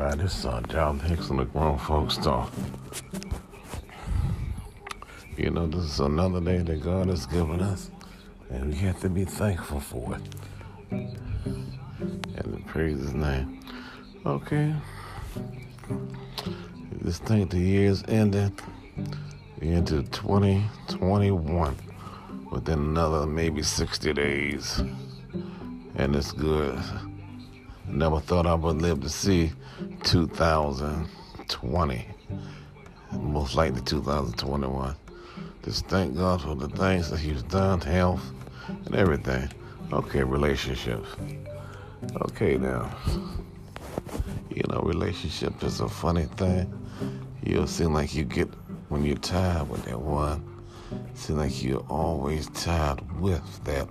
everybody. 0.00 0.22
This 0.22 0.38
is 0.38 0.46
uh, 0.46 0.60
John 0.68 0.98
Hickson, 0.98 1.36
the 1.36 1.44
Grown 1.44 1.78
Folks 1.78 2.16
Talk. 2.16 2.50
You 5.36 5.50
know, 5.50 5.66
this 5.66 5.84
is 5.84 6.00
another 6.00 6.40
day 6.40 6.58
that 6.58 6.82
God 6.82 7.08
has 7.08 7.26
given 7.26 7.60
us, 7.60 7.90
and 8.50 8.70
we 8.70 8.76
have 8.76 8.98
to 9.00 9.10
be 9.10 9.24
thankful 9.24 9.80
for 9.80 10.16
it. 10.16 10.22
And 10.90 12.66
praise 12.66 12.98
His 12.98 13.14
name. 13.14 13.60
Okay. 14.24 14.74
This 17.00 17.18
thing, 17.18 17.48
the 17.48 17.58
year's 17.58 18.02
ended. 18.08 18.52
Into 19.60 20.02
2021 20.04 21.76
within 22.50 22.78
another 22.78 23.26
maybe 23.26 23.62
60 23.62 24.12
days. 24.14 24.82
And 25.96 26.16
it's 26.16 26.32
good. 26.32 26.78
Never 27.92 28.20
thought 28.20 28.46
I 28.46 28.54
would 28.54 28.80
live 28.80 29.00
to 29.00 29.08
see 29.08 29.50
2020. 30.04 32.06
Most 33.12 33.56
likely 33.56 33.80
2021. 33.82 34.94
Just 35.64 35.86
thank 35.86 36.16
God 36.16 36.40
for 36.40 36.54
the 36.54 36.68
things 36.68 37.10
that 37.10 37.18
He's 37.18 37.42
done, 37.42 37.80
health, 37.80 38.22
and 38.68 38.94
everything. 38.94 39.50
Okay, 39.92 40.22
relationships. 40.22 41.08
Okay, 42.22 42.56
now. 42.56 42.96
You 44.50 44.62
know, 44.68 44.82
relationship 44.82 45.60
is 45.64 45.80
a 45.80 45.88
funny 45.88 46.26
thing. 46.36 46.72
You'll 47.44 47.66
seem 47.66 47.92
like 47.92 48.14
you 48.14 48.22
get, 48.24 48.48
when 48.88 49.04
you're 49.04 49.16
tired 49.16 49.68
with 49.68 49.84
that 49.86 50.00
one, 50.00 50.44
seem 51.14 51.38
like 51.38 51.60
you're 51.62 51.84
always 51.88 52.48
tired 52.50 53.00
with 53.20 53.64
that 53.64 53.88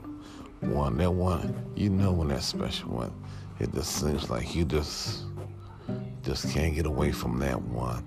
one. 0.61 0.95
That 0.97 1.11
one, 1.11 1.53
you 1.75 1.89
know 1.89 2.13
when 2.13 2.29
that 2.29 2.43
special 2.43 2.91
one. 2.91 3.11
It 3.59 3.73
just 3.73 3.91
seems 3.99 4.29
like 4.29 4.55
you 4.55 4.63
just, 4.63 5.23
just 6.23 6.49
can't 6.51 6.73
get 6.75 6.85
away 6.85 7.11
from 7.11 7.39
that 7.39 7.61
one. 7.61 8.05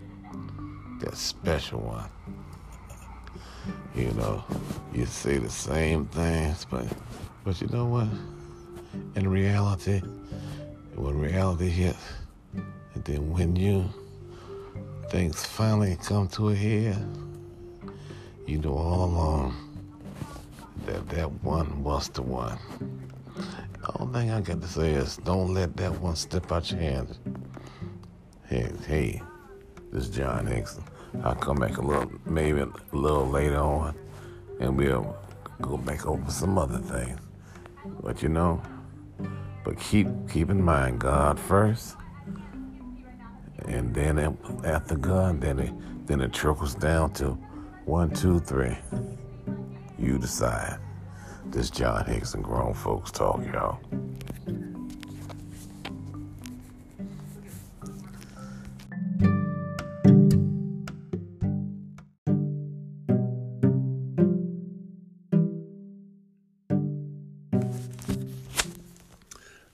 That 1.01 1.17
special 1.17 1.81
one. 1.81 2.09
You 3.95 4.12
know, 4.15 4.43
you 4.95 5.05
say 5.05 5.37
the 5.37 5.51
same 5.51 6.07
things, 6.07 6.65
but, 6.71 6.87
but 7.45 7.61
you 7.61 7.69
know 7.69 7.85
what? 7.85 8.09
In 9.15 9.29
reality, 9.29 10.01
when 10.95 11.19
reality 11.19 11.69
hits, 11.69 11.99
and 12.95 13.05
then 13.05 13.31
when 13.31 13.55
you 13.55 13.88
things 15.11 15.45
finally 15.45 15.99
come 16.03 16.29
to 16.29 16.49
a 16.49 16.55
head, 16.55 16.97
you 18.47 18.59
know 18.59 18.73
all 18.73 19.05
along 19.05 19.55
that 20.87 21.07
that 21.11 21.31
one 21.43 21.85
was 21.85 22.09
the 22.09 22.23
one. 22.23 22.59
The 23.83 23.99
only 23.99 24.21
thing 24.21 24.31
I 24.31 24.40
got 24.40 24.61
to 24.61 24.68
say 24.68 24.92
is 24.92 25.16
don't 25.16 25.55
let 25.55 25.77
that 25.79 26.01
one 26.01 26.14
slip 26.14 26.53
out 26.53 26.71
your 26.71 26.79
hands. 26.79 27.18
Hey, 28.47 28.71
hey, 28.87 29.21
this 29.90 30.05
is 30.05 30.11
John 30.14 30.47
Hickson. 30.47 30.85
I'll 31.25 31.35
come 31.35 31.57
back 31.57 31.79
a 31.79 31.83
little, 31.83 32.12
maybe 32.25 32.61
a 32.61 32.68
little 32.92 33.29
later 33.29 33.59
on, 33.59 33.97
and 34.61 34.79
we'll 34.79 35.16
go 35.61 35.77
back 35.77 36.07
over 36.07 36.31
some 36.31 36.59
other 36.59 36.79
things. 36.79 37.18
But 38.01 38.23
you 38.23 38.29
know, 38.29 38.62
but 39.64 39.81
keep 39.81 40.07
keep 40.31 40.49
in 40.49 40.62
mind 40.62 41.01
God 41.01 41.40
first, 41.40 41.97
and 43.66 43.92
then 43.92 44.38
after 44.64 44.97
God, 44.97 45.40
then 45.40 45.59
it 45.59 46.07
then 46.07 46.21
it 46.21 46.33
trickles 46.33 46.77
down 46.77 47.14
to 47.14 47.33
one, 47.85 48.11
two, 48.11 48.38
three. 48.38 48.79
You 49.99 50.18
decide. 50.18 50.79
This 51.46 51.70
John 51.70 52.05
Hickson 52.07 52.42
grown 52.42 52.72
folks 52.74 53.11
talk, 53.11 53.40
y'all. 53.52 53.78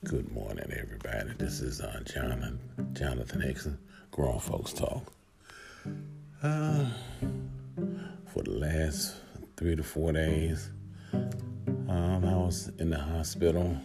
Good 0.05 0.33
morning, 0.33 0.73
everybody. 0.77 1.31
This 1.39 1.61
is 1.61 1.81
uh, 1.81 2.01
Jonathan, 2.05 2.59
Jonathan 2.95 3.41
Hickson, 3.41 3.79
Grown 4.11 4.41
Folks 4.41 4.73
Talk. 4.73 5.13
Uh, 6.43 6.87
for 8.27 8.43
the 8.43 8.51
last 8.53 9.17
three 9.57 9.77
to 9.77 9.83
four 9.83 10.13
days, 10.13 10.71
um, 11.89 12.25
I 12.25 12.35
was 12.37 12.71
in 12.79 12.91
the 12.91 12.99
hospital. 12.99 13.77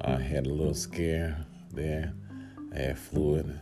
I 0.00 0.16
had 0.16 0.46
a 0.46 0.50
little 0.50 0.74
scare 0.74 1.44
there. 1.72 2.12
I 2.74 2.78
had 2.78 2.98
fluid 2.98 3.60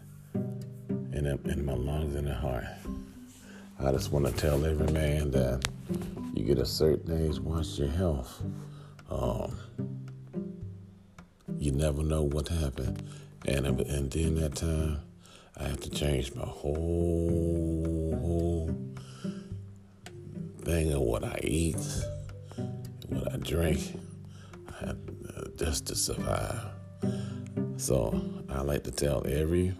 in, 1.12 1.26
in 1.26 1.64
my 1.64 1.74
lungs 1.74 2.14
and 2.14 2.26
the 2.26 2.34
heart. 2.34 2.64
I 3.78 3.90
just 3.92 4.12
want 4.12 4.26
to 4.26 4.32
tell 4.32 4.64
every 4.64 4.92
man 4.92 5.30
that 5.32 5.66
you 6.34 6.44
get 6.44 6.58
a 6.58 6.66
certain 6.66 7.28
age, 7.28 7.38
watch 7.40 7.78
your 7.78 7.88
health. 7.88 8.42
Um, 9.10 9.56
you 11.58 11.72
never 11.72 12.02
know 12.02 12.22
what 12.22 12.48
happened. 12.48 13.02
And 13.46 13.66
and 13.66 14.08
during 14.08 14.36
that 14.36 14.54
time, 14.54 15.00
I 15.56 15.64
had 15.64 15.80
to 15.82 15.90
change 15.90 16.34
my 16.34 16.44
whole, 16.44 18.16
whole 18.20 18.70
thing 20.64 20.92
of 20.92 21.00
what 21.00 21.24
I 21.24 21.40
eat, 21.42 21.76
what 23.14 23.32
I 23.32 23.36
drink, 23.36 23.98
I, 24.80 24.84
uh, 24.86 24.94
just 25.56 25.86
to 25.86 25.94
survive. 25.96 26.60
So 27.76 28.20
I 28.48 28.62
like 28.62 28.84
to 28.84 28.90
tell 28.90 29.26
every 29.26 29.74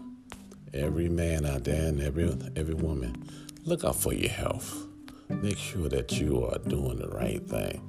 every 0.73 1.07
man 1.07 1.45
out 1.45 1.63
there 1.63 1.87
and 1.87 2.01
every 2.01 2.35
every 2.55 2.73
woman, 2.75 3.29
look 3.63 3.83
out 3.83 3.95
for 3.95 4.13
your 4.13 4.29
health. 4.29 4.87
Make 5.29 5.57
sure 5.57 5.89
that 5.89 6.11
you 6.19 6.45
are 6.45 6.59
doing 6.59 6.97
the 6.97 7.07
right 7.09 7.41
thing, 7.41 7.81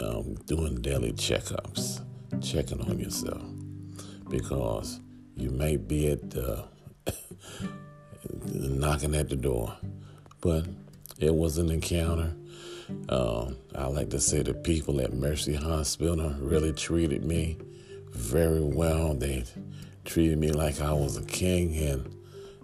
um, 0.00 0.34
doing 0.46 0.80
daily 0.82 1.12
checkups 1.12 2.00
checking 2.42 2.80
on 2.82 2.98
yourself 2.98 3.42
because 4.28 5.00
you 5.36 5.50
may 5.50 5.76
be 5.76 6.10
at 6.10 6.30
the 6.30 6.64
knocking 8.44 9.14
at 9.14 9.28
the 9.28 9.36
door, 9.36 9.74
but 10.40 10.66
it 11.18 11.34
was 11.34 11.58
an 11.58 11.70
encounter. 11.70 12.34
Um, 13.08 13.56
I 13.74 13.86
like 13.86 14.10
to 14.10 14.20
say 14.20 14.42
the 14.42 14.54
people 14.54 15.00
at 15.00 15.12
Mercy 15.12 15.54
Hospital 15.54 16.34
really 16.38 16.72
treated 16.72 17.24
me 17.24 17.56
very 18.10 18.60
well. 18.60 19.14
They 19.14 19.44
treated 20.04 20.38
me 20.38 20.52
like 20.52 20.80
I 20.80 20.92
was 20.92 21.16
a 21.16 21.24
king, 21.24 21.76
and 21.76 22.14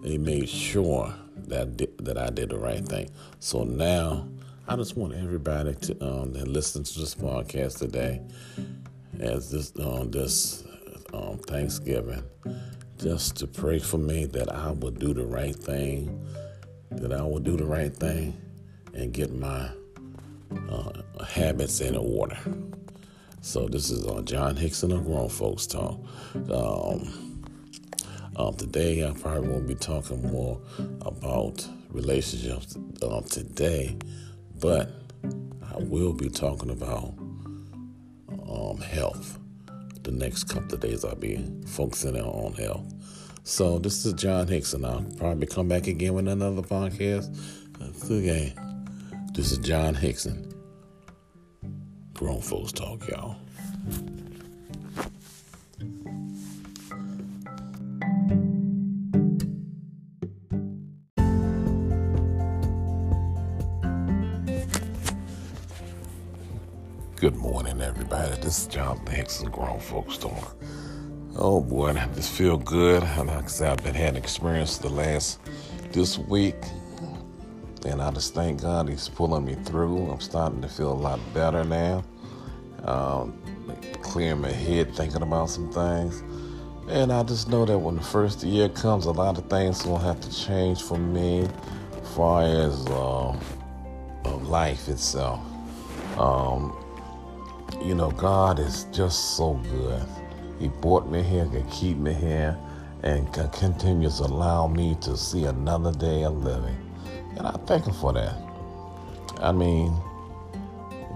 they 0.03 0.19
made 0.19 0.49
sure 0.49 1.15
that 1.49 1.61
I 1.61 1.65
did, 1.65 1.99
that 1.99 2.19
I 2.19 2.31
did 2.31 2.51
the 2.51 2.59
right 2.59 2.87
thing. 2.87 3.11
So 3.39 3.65
now 3.65 4.29
I 4.69 4.77
just 4.77 4.97
want 4.97 5.15
everybody 5.15 5.75
to 5.75 6.05
um, 6.05 6.33
that 6.33 6.47
to 6.47 7.01
this 7.01 7.15
podcast 7.15 7.79
today 7.79 8.21
as 9.19 9.51
this 9.51 9.73
um, 9.81 10.11
this 10.11 10.65
um, 11.13 11.39
Thanksgiving, 11.39 12.23
just 12.99 13.37
to 13.39 13.47
pray 13.47 13.79
for 13.79 13.99
me 13.99 14.27
that 14.27 14.53
I 14.53 14.71
will 14.71 14.91
do 14.91 15.15
the 15.15 15.25
right 15.25 15.57
thing, 15.57 16.25
that 16.91 17.13
I 17.13 17.23
will 17.23 17.41
do 17.41 17.57
the 17.57 17.65
right 17.65 17.95
thing, 17.95 18.39
and 18.95 19.13
get 19.13 19.33
my 19.33 19.71
uh, 20.69 21.25
habits 21.25 21.81
in 21.81 21.97
order. 21.97 22.39
So 23.41 23.69
this 23.69 23.91
is 23.91 24.07
uh, 24.07 24.21
John 24.23 24.57
Hickson 24.57 24.93
of 24.93 25.05
Grown 25.05 25.29
Folks 25.29 25.67
Talk. 25.67 25.99
Um, 26.35 27.43
um, 28.37 28.55
today 28.57 29.07
I 29.07 29.13
probably 29.13 29.49
won't 29.49 29.67
be 29.67 29.75
talking 29.75 30.23
more 30.31 30.61
about 31.03 31.67
relationships 31.91 32.77
um, 33.03 33.25
today, 33.25 33.97
but 34.59 34.91
I 35.25 35.79
will 35.79 36.13
be 36.13 36.29
talking 36.29 36.71
about 36.71 37.15
um, 38.49 38.79
health. 38.79 39.39
The 40.03 40.13
next 40.13 40.45
couple 40.45 40.75
of 40.75 40.81
days, 40.81 41.05
I'll 41.05 41.15
be 41.15 41.45
focusing 41.67 42.19
on 42.21 42.53
health. 42.55 42.93
So 43.45 43.79
this 43.79 44.05
is 44.05 44.15
John 44.15 44.49
Hickson. 44.49 44.85
I'll 44.85 45.03
probably 45.17 45.47
come 45.47 45.69
back 45.69 45.87
again 45.87 46.15
with 46.15 46.29
another 46.29 46.63
podcast. 46.63 47.37
That's 47.79 48.11
okay. 48.11 48.55
This 49.41 49.53
is 49.53 49.59
John 49.61 49.95
Hickson. 49.95 50.53
Grown 52.13 52.43
folks 52.43 52.73
talk, 52.73 53.09
y'all. 53.09 53.37
Good 67.17 67.35
morning, 67.37 67.81
everybody. 67.81 68.37
This 68.43 68.59
is 68.59 68.67
John 68.67 69.07
Hickson, 69.07 69.51
Grown 69.51 69.81
Folks 69.81 70.19
Talk. 70.19 70.55
Oh 71.35 71.63
boy, 71.63 71.93
I 71.93 72.07
just 72.15 72.31
feel 72.31 72.59
good. 72.59 73.03
Like 73.03 73.31
I 73.31 73.47
said, 73.47 73.71
I've 73.71 73.85
been 73.85 73.95
having 73.95 74.23
experience 74.23 74.77
the 74.77 74.91
last 74.91 75.41
this 75.93 76.19
week, 76.19 76.57
and 78.01 78.09
I 78.09 78.13
just 78.13 78.33
thank 78.33 78.63
God 78.63 78.89
He's 78.89 79.11
pulling 79.11 79.45
me 79.45 79.57
through. 79.57 80.11
I'm 80.11 80.21
starting 80.21 80.63
to 80.63 80.69
feel 80.69 80.91
a 80.91 80.95
lot 80.95 81.21
better 81.35 81.65
now. 81.65 82.03
Um, 82.85 83.39
clearing 84.01 84.41
my 84.41 84.51
head, 84.51 84.95
thinking 84.95 85.21
about 85.21 85.51
some 85.51 85.71
things, 85.71 86.23
and 86.89 87.13
I 87.13 87.23
just 87.25 87.51
know 87.51 87.67
that 87.67 87.77
when 87.79 87.97
the 87.97 88.03
first 88.03 88.43
year 88.43 88.71
comes, 88.71 89.05
a 89.05 89.11
lot 89.11 89.37
of 89.37 89.51
things 89.51 89.85
will 89.85 89.99
have 89.99 90.19
to 90.23 90.35
change 90.35 90.83
for 90.83 90.97
me, 90.97 91.47
as 92.01 92.15
far 92.17 92.43
as 92.43 92.87
uh, 92.87 93.39
life 94.45 94.89
itself. 94.89 95.41
Um, 96.17 96.75
you 97.83 97.95
know, 97.95 98.11
God 98.13 98.59
is 98.59 98.85
just 98.93 99.37
so 99.37 99.61
good. 99.71 100.03
He 100.59 100.69
brought 100.69 101.07
me 101.07 101.23
here, 101.23 101.45
can 101.45 101.69
keep 101.69 101.99
me 101.99 102.15
here, 102.15 102.57
and 103.03 103.31
continues 103.53 104.21
to 104.21 104.25
allow 104.25 104.69
me 104.69 104.97
to 105.03 105.19
see 105.19 105.45
another 105.45 105.93
day 105.93 106.25
of 106.25 106.43
living. 106.43 106.90
And 107.41 107.49
I 107.49 107.53
thank 107.65 107.87
Him 107.87 107.95
for 107.95 108.13
that. 108.13 108.37
I 109.41 109.51
mean, 109.51 109.97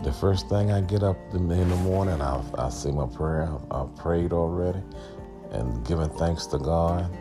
the 0.03 0.11
first 0.11 0.49
thing 0.49 0.73
I 0.73 0.81
get 0.81 1.03
up 1.03 1.19
in 1.35 1.49
the 1.49 1.57
morning, 1.67 2.23
I, 2.23 2.43
I 2.57 2.71
say 2.71 2.91
my 2.93 3.07
prayer. 3.07 3.53
I've 3.71 3.95
prayed 3.97 4.33
already 4.33 4.81
and 5.51 5.87
giving 5.87 6.09
thanks 6.09 6.47
to 6.47 6.59
God 6.59 7.15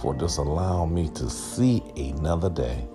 for 0.00 0.14
just 0.14 0.38
allowing 0.38 0.94
me 0.94 1.08
to 1.16 1.28
see 1.28 1.82
another 1.96 2.48
day. 2.48 2.86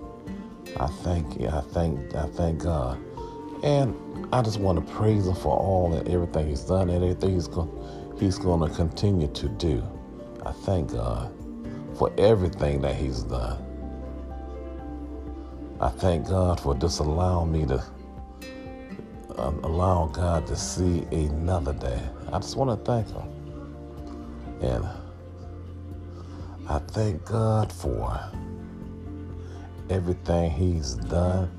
I 0.80 0.86
thank 0.86 1.38
you. 1.38 1.48
I 1.48 1.60
thank 1.60 2.14
I 2.14 2.28
thank 2.28 2.62
God. 2.62 2.98
And 3.62 3.94
I 4.32 4.40
just 4.40 4.58
want 4.58 4.78
to 4.86 4.94
praise 4.94 5.26
him 5.26 5.34
for 5.34 5.54
all 5.54 5.92
and 5.92 6.08
everything 6.08 6.48
he's 6.48 6.62
done 6.62 6.88
and 6.88 7.04
everything 7.04 7.34
he's 7.34 7.46
going 7.48 7.70
he's 8.18 8.38
going 8.38 8.66
to 8.66 8.74
continue 8.74 9.28
to 9.28 9.50
do. 9.50 9.82
I 10.46 10.52
thank 10.52 10.92
God 10.92 11.30
for 11.98 12.10
everything 12.16 12.80
that 12.80 12.96
he's 12.96 13.24
done. 13.24 13.71
I 15.82 15.90
thank 15.90 16.28
God 16.28 16.60
for 16.60 16.74
just 16.76 17.00
allowing 17.00 17.52
me 17.52 17.66
to 17.66 17.84
uh, 19.36 19.52
allow 19.64 20.06
God 20.06 20.46
to 20.46 20.56
see 20.56 21.02
another 21.12 21.74
day. 21.74 22.00
I 22.32 22.38
just 22.38 22.56
want 22.56 22.70
to 22.70 22.84
thank 22.90 23.08
him. 23.08 23.28
And 24.62 24.86
I 26.68 26.78
thank 26.78 27.24
God 27.26 27.70
for 27.70 28.18
everything 29.90 30.50
he's 30.50 30.94
done 30.94 31.50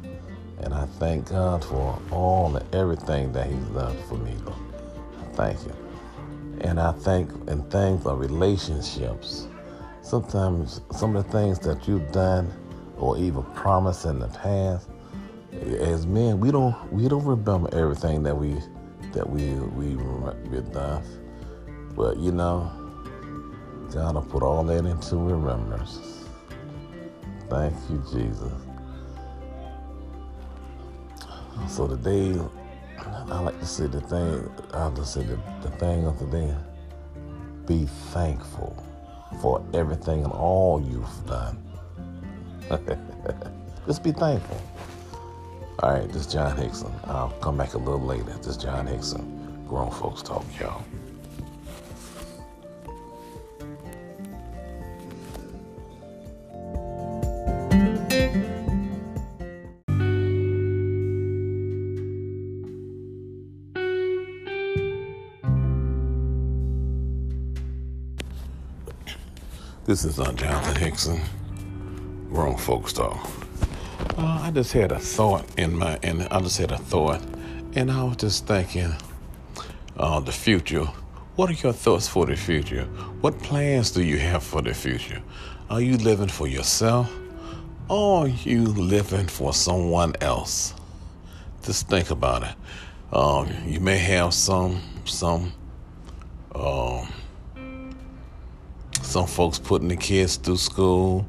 and 0.63 0.73
I 0.73 0.86
thank 0.97 1.29
God 1.29 1.63
for 1.65 1.99
all 2.09 2.55
and 2.55 2.75
everything 2.75 3.33
that 3.33 3.47
He's 3.47 3.65
done 3.67 3.97
for 4.07 4.15
me. 4.15 4.33
Thank 5.33 5.62
you. 5.65 5.75
And 6.62 6.79
I 6.79 6.93
thank 6.93 7.29
and 7.49 7.69
thank 7.69 8.03
for 8.03 8.15
relationships. 8.15 9.47
Sometimes 10.01 10.79
some 10.91 11.15
of 11.17 11.25
the 11.25 11.31
things 11.31 11.59
that 11.59 11.86
you've 11.86 12.09
done 12.13 12.51
or 12.97 13.17
even 13.17 13.43
promise 13.56 14.06
in 14.06 14.19
the 14.19 14.29
past, 14.29 14.89
as 15.82 16.08
men, 16.08 16.39
we 16.39 16.51
don't 16.51 16.75
we 16.93 17.08
don't 17.10 17.25
remember 17.25 17.69
everything 17.77 18.23
that 18.23 18.38
we 18.38 18.58
that 19.13 19.29
we 19.29 19.51
we 19.77 19.95
we've 20.49 20.71
done. 20.73 21.03
But 21.95 22.17
you 22.17 22.32
know, 22.32 22.71
God 23.93 24.15
will 24.15 24.23
put 24.23 24.43
all 24.43 24.63
that 24.65 24.86
into 24.86 25.17
remembrance. 25.17 26.25
Thank 27.49 27.75
you, 27.89 28.03
Jesus. 28.13 28.53
So 31.69 31.88
today, 31.88 32.39
I 33.32 33.39
like 33.41 33.60
to 33.60 33.65
say 33.67 33.88
the 33.88 34.01
thing, 34.01 34.49
I 34.73 34.86
like 34.88 34.95
to 34.95 35.06
say 35.06 35.23
the, 35.23 35.39
the 35.63 35.71
thing 35.77 36.06
of 36.08 36.19
the 36.19 36.25
day, 36.27 36.56
be 37.67 37.86
thankful. 38.13 38.77
for 39.41 39.65
everything 39.73 40.23
and 40.23 40.34
all 40.34 40.82
you've 40.82 41.27
done. 41.27 41.58
Just 43.88 44.04
be 44.04 44.12
thankful. 44.12 44.62
All 45.80 45.93
right, 45.93 46.08
this 46.08 46.28
is 46.28 46.34
John 46.34 46.56
Hickson. 46.56 46.91
I'll 47.06 47.32
come 47.41 47.58
back 47.58 47.73
a 47.73 47.78
little 47.78 47.99
later. 47.99 48.23
This 48.38 48.47
is 48.47 48.58
John 48.58 48.88
Hickson. 48.88 49.65
Grown 49.67 49.91
folks 49.91 50.21
talk, 50.21 50.45
y'all. 50.60 50.84
This 69.86 70.06
is 70.06 70.17
uh, 70.17 70.32
Jonathan 70.32 70.76
Hickson. 70.76 71.21
Grown 72.33 72.57
folks 72.57 72.93
talk. 72.93 73.29
Uh, 74.17 74.39
I 74.41 74.49
just 74.49 74.73
had 74.73 74.91
a 74.91 74.97
thought 74.97 75.45
in 75.55 75.77
my, 75.77 75.99
and 76.01 76.23
I 76.31 76.39
just 76.39 76.57
had 76.57 76.71
a 76.71 76.79
thought, 76.79 77.21
and 77.75 77.91
I 77.91 78.03
was 78.03 78.17
just 78.17 78.47
thinking, 78.47 78.91
uh, 79.97 80.19
the 80.19 80.31
future. 80.31 80.85
What 81.35 81.51
are 81.51 81.53
your 81.53 81.73
thoughts 81.73 82.07
for 82.07 82.25
the 82.25 82.35
future? 82.35 82.85
What 83.21 83.37
plans 83.37 83.91
do 83.91 84.03
you 84.03 84.17
have 84.17 84.41
for 84.41 84.63
the 84.63 84.73
future? 84.73 85.21
Are 85.69 85.79
you 85.79 85.95
living 85.97 86.27
for 86.27 86.47
yourself, 86.47 87.07
or 87.87 88.25
are 88.25 88.27
you 88.27 88.63
living 88.63 89.27
for 89.27 89.53
someone 89.53 90.15
else? 90.19 90.73
Just 91.61 91.87
think 91.87 92.09
about 92.09 92.41
it. 92.41 92.55
Um, 93.15 93.47
you 93.67 93.79
may 93.79 93.99
have 93.99 94.33
some 94.33 94.81
some 95.05 95.53
um, 96.55 97.13
some 99.03 99.27
folks 99.27 99.59
putting 99.59 99.89
the 99.89 99.97
kids 99.97 100.37
through 100.37 100.57
school, 100.57 101.27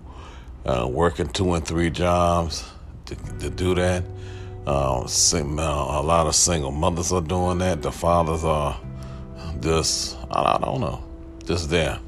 uh, 0.65 0.89
working 0.91 1.29
two 1.29 1.55
and 1.55 1.67
three 1.67 1.91
jobs 1.91 2.65
to, 3.07 3.17
to 3.41 3.51
do 3.51 3.75
that. 3.75 4.05
Uh, 4.67 5.07
sing, 5.07 5.59
uh, 5.59 5.63
a 5.63 6.03
lot 6.03 6.27
of 6.27 6.35
single 6.35 6.71
mothers 6.71 7.13
are 7.13 7.21
doing 7.21 7.59
that. 7.59 7.83
The 7.83 7.93
fathers 7.93 8.45
are 8.45 8.81
just, 9.61 10.17
I, 10.31 10.57
I 10.57 10.59
don't 10.59 10.81
know, 10.81 11.05
just 11.45 11.71
there. 11.71 11.99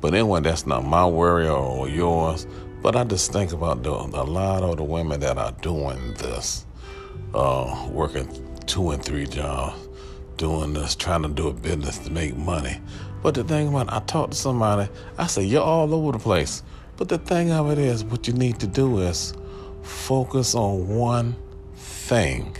But 0.00 0.14
anyway, 0.14 0.40
that's 0.40 0.66
not 0.66 0.84
my 0.84 1.06
worry 1.06 1.48
or 1.48 1.88
yours. 1.88 2.46
But 2.82 2.94
I 2.94 3.02
just 3.04 3.32
think 3.32 3.52
about 3.52 3.82
the, 3.82 3.90
a 3.90 4.22
lot 4.22 4.62
of 4.62 4.76
the 4.76 4.84
women 4.84 5.18
that 5.20 5.38
are 5.38 5.52
doing 5.62 6.14
this, 6.14 6.64
uh, 7.34 7.88
working 7.90 8.28
two 8.66 8.90
and 8.90 9.04
three 9.04 9.26
jobs, 9.26 9.88
doing 10.36 10.74
this, 10.74 10.94
trying 10.94 11.22
to 11.22 11.28
do 11.28 11.48
a 11.48 11.52
business 11.52 11.98
to 11.98 12.12
make 12.12 12.36
money. 12.36 12.80
But 13.22 13.34
the 13.34 13.42
thing 13.42 13.68
about 13.68 13.88
it, 13.88 13.92
I 13.92 14.00
talked 14.00 14.32
to 14.32 14.38
somebody, 14.38 14.88
I 15.18 15.26
said, 15.26 15.46
You're 15.46 15.62
all 15.62 15.92
over 15.92 16.12
the 16.12 16.18
place. 16.18 16.62
But 16.96 17.08
the 17.08 17.18
thing 17.18 17.50
of 17.50 17.70
it 17.70 17.78
is, 17.78 18.04
what 18.04 18.26
you 18.26 18.32
need 18.32 18.58
to 18.60 18.66
do 18.66 19.00
is 19.00 19.34
focus 19.82 20.54
on 20.54 20.88
one 20.88 21.36
thing 21.74 22.56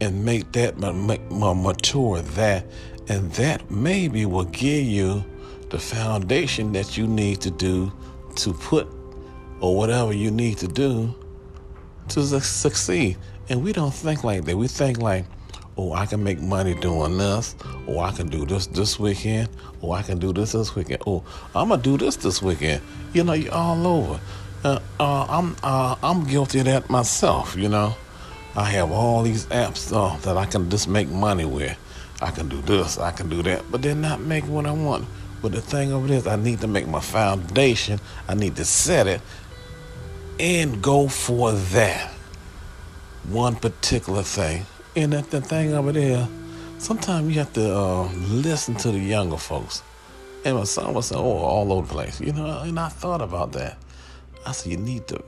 and 0.00 0.24
make 0.24 0.50
that 0.52 0.78
mature 0.78 2.20
that, 2.20 2.66
and 3.08 3.30
that 3.32 3.70
maybe 3.70 4.26
will 4.26 4.44
give 4.44 4.84
you 4.84 5.24
the 5.68 5.78
foundation 5.78 6.72
that 6.72 6.96
you 6.96 7.06
need 7.06 7.40
to 7.42 7.50
do 7.50 7.92
to 8.36 8.52
put 8.52 8.88
or 9.60 9.76
whatever 9.76 10.12
you 10.12 10.30
need 10.30 10.58
to 10.58 10.66
do 10.66 11.14
to 12.08 12.22
succeed. 12.40 13.16
And 13.48 13.62
we 13.62 13.72
don't 13.72 13.94
think 13.94 14.24
like 14.24 14.44
that. 14.44 14.56
We 14.56 14.68
think 14.68 14.98
like, 14.98 15.26
oh, 15.76 15.92
I 15.92 16.06
can 16.06 16.22
make 16.22 16.40
money 16.40 16.74
doing 16.74 17.18
this, 17.18 17.54
or 17.86 18.04
I 18.04 18.12
can 18.12 18.28
do 18.28 18.44
this 18.44 18.66
this 18.66 18.98
weekend, 18.98 19.48
or 19.80 19.96
I 19.96 20.02
can 20.02 20.18
do 20.18 20.32
this 20.32 20.52
this 20.52 20.74
weekend. 20.74 21.02
Oh, 21.06 21.22
I'm 21.54 21.68
gonna 21.68 21.82
do 21.82 21.96
this 21.96 22.16
this 22.16 22.42
weekend. 22.42 22.82
You 23.12 23.24
know, 23.24 23.32
you're 23.32 23.54
all 23.54 23.86
over. 23.86 24.20
Uh, 24.62 24.78
uh, 24.98 25.26
I'm 25.28 25.56
uh, 25.62 25.96
I'm 26.02 26.24
guilty 26.24 26.60
of 26.60 26.66
that 26.66 26.90
myself. 26.90 27.56
You 27.56 27.68
know, 27.68 27.94
I 28.56 28.64
have 28.70 28.90
all 28.90 29.22
these 29.22 29.46
apps 29.46 29.92
uh, 29.92 30.18
that 30.20 30.36
I 30.36 30.46
can 30.46 30.68
just 30.70 30.88
make 30.88 31.08
money 31.08 31.44
with. 31.44 31.76
I 32.22 32.30
can 32.30 32.48
do 32.48 32.60
this, 32.60 32.98
I 32.98 33.12
can 33.12 33.30
do 33.30 33.42
that, 33.44 33.70
but 33.70 33.80
they're 33.80 33.94
not 33.94 34.20
making 34.20 34.52
what 34.52 34.66
I 34.66 34.72
want. 34.72 35.06
But 35.40 35.52
the 35.52 35.62
thing 35.62 35.90
of 35.92 36.04
it 36.04 36.10
is, 36.10 36.26
I 36.26 36.36
need 36.36 36.60
to 36.60 36.66
make 36.66 36.86
my 36.86 37.00
foundation. 37.00 37.98
I 38.28 38.34
need 38.34 38.56
to 38.56 38.64
set 38.64 39.06
it 39.06 39.22
and 40.38 40.82
go 40.82 41.08
for 41.08 41.52
that 41.52 42.10
one 43.28 43.56
particular 43.56 44.22
thing. 44.22 44.66
And 44.96 45.12
that 45.12 45.30
the 45.30 45.40
thing 45.40 45.72
over 45.72 45.92
there, 45.92 46.28
sometimes 46.78 47.28
you 47.28 47.38
have 47.38 47.52
to 47.52 47.74
uh, 47.74 48.12
listen 48.28 48.74
to 48.76 48.90
the 48.90 48.98
younger 48.98 49.36
folks. 49.36 49.82
And 50.44 50.56
my 50.56 50.64
son 50.64 50.94
was 50.94 51.06
saying, 51.06 51.20
oh, 51.20 51.38
all 51.38 51.72
over 51.72 51.86
the 51.86 51.92
place. 51.92 52.20
You 52.20 52.32
know, 52.32 52.62
and 52.62 52.78
I 52.78 52.88
thought 52.88 53.20
about 53.20 53.52
that. 53.52 53.78
I 54.46 54.52
said, 54.52 54.72
you 54.72 54.78
need 54.78 55.06
to 55.08 55.22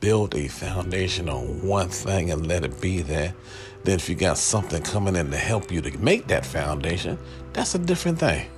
build 0.00 0.34
a 0.34 0.48
foundation 0.48 1.28
on 1.28 1.66
one 1.66 1.88
thing 1.88 2.30
and 2.30 2.46
let 2.46 2.64
it 2.64 2.80
be 2.80 3.02
there. 3.02 3.34
Then 3.84 3.96
if 3.96 4.08
you 4.08 4.14
got 4.14 4.36
something 4.36 4.82
coming 4.82 5.16
in 5.16 5.30
to 5.30 5.36
help 5.36 5.72
you 5.72 5.80
to 5.80 5.98
make 5.98 6.26
that 6.28 6.44
foundation, 6.44 7.18
that's 7.52 7.74
a 7.74 7.78
different 7.78 8.18
thing. 8.18 8.48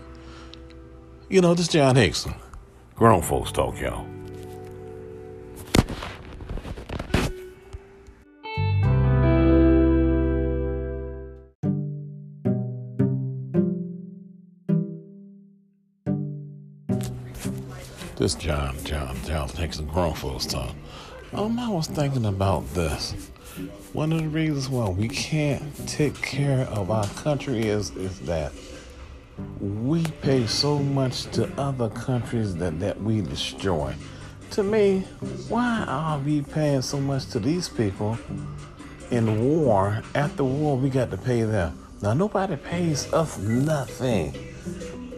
You 1.28 1.40
know, 1.40 1.54
this 1.54 1.68
John 1.68 1.96
Hickson. 1.96 2.34
Grown 2.96 3.22
folks 3.22 3.52
talk, 3.52 3.78
y'all. 3.80 4.06
This 18.28 18.34
John, 18.34 18.76
John, 18.84 19.16
John 19.24 19.48
takes 19.48 19.78
a 19.78 19.82
grown 19.82 20.12
folks 20.12 20.44
talk. 20.44 20.74
Um, 21.32 21.58
I 21.58 21.70
was 21.70 21.86
thinking 21.86 22.26
about 22.26 22.68
this. 22.74 23.12
One 23.94 24.12
of 24.12 24.20
the 24.20 24.28
reasons 24.28 24.68
why 24.68 24.86
we 24.90 25.08
can't 25.08 25.64
take 25.88 26.14
care 26.20 26.66
of 26.66 26.90
our 26.90 27.06
country 27.06 27.62
is 27.68 27.88
is 27.96 28.20
that 28.26 28.52
we 29.62 30.04
pay 30.20 30.46
so 30.46 30.78
much 30.78 31.24
to 31.36 31.50
other 31.58 31.88
countries 31.88 32.54
that, 32.56 32.78
that 32.80 33.00
we 33.00 33.22
destroy. 33.22 33.94
To 34.50 34.62
me, 34.62 35.06
why 35.48 35.86
are 35.88 36.18
we 36.18 36.42
paying 36.42 36.82
so 36.82 37.00
much 37.00 37.30
to 37.30 37.38
these 37.38 37.70
people 37.70 38.18
in 39.10 39.40
war? 39.40 40.02
After 40.14 40.44
war, 40.44 40.76
we 40.76 40.90
got 40.90 41.10
to 41.12 41.16
pay 41.16 41.44
them. 41.44 41.82
Now, 42.02 42.12
nobody 42.12 42.56
pays 42.56 43.10
us 43.10 43.38
nothing. 43.38 44.34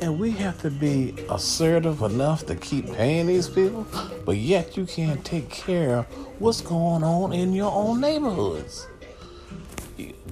And 0.01 0.19
we 0.19 0.31
have 0.33 0.61
to 0.63 0.71
be 0.71 1.15
assertive 1.29 2.01
enough 2.03 2.47
to 2.47 2.57
keep 2.57 2.91
paying 2.93 3.27
these 3.27 3.49
people, 3.49 3.87
but 4.25 4.37
yet 4.37 4.77
you 4.77 4.87
can't 4.87 5.23
take 5.25 5.51
care 5.51 5.99
of 5.99 6.07
what's 6.41 6.63
going 6.63 7.05
on 7.05 7.33
in 7.35 7.53
your 7.53 7.71
own 7.71 8.01
neighborhoods. 8.01 8.87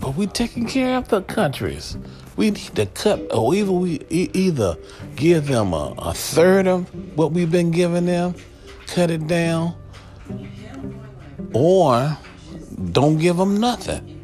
But 0.00 0.16
we're 0.16 0.28
taking 0.28 0.66
care 0.66 0.96
of 0.96 1.08
the 1.08 1.20
countries. 1.22 1.98
We 2.36 2.50
need 2.50 2.74
to 2.76 2.86
cut, 2.86 3.20
or 3.34 3.54
either 3.54 3.72
we 3.72 4.00
either 4.08 4.76
give 5.16 5.48
them 5.48 5.74
a, 5.74 5.94
a 5.98 6.14
third 6.14 6.66
of 6.66 6.88
what 7.16 7.32
we've 7.32 7.50
been 7.50 7.70
giving 7.70 8.06
them, 8.06 8.36
cut 8.86 9.10
it 9.10 9.26
down, 9.26 9.74
or 11.52 12.16
don't 12.92 13.18
give 13.18 13.36
them 13.36 13.58
nothing 13.58 14.17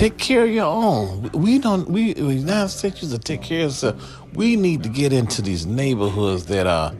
take 0.00 0.16
care 0.16 0.44
of 0.44 0.50
your 0.50 0.64
own. 0.64 1.30
We 1.32 1.58
don't. 1.58 1.86
We 1.90 2.14
the 2.14 2.32
United 2.32 2.70
States 2.70 3.02
used 3.02 3.14
to 3.14 3.20
take 3.20 3.42
care 3.42 3.66
of 3.66 3.84
us. 3.84 3.94
We 4.32 4.56
need 4.56 4.82
to 4.84 4.88
get 4.88 5.12
into 5.12 5.42
these 5.42 5.66
neighborhoods 5.66 6.46
that 6.46 6.66
are 6.66 6.94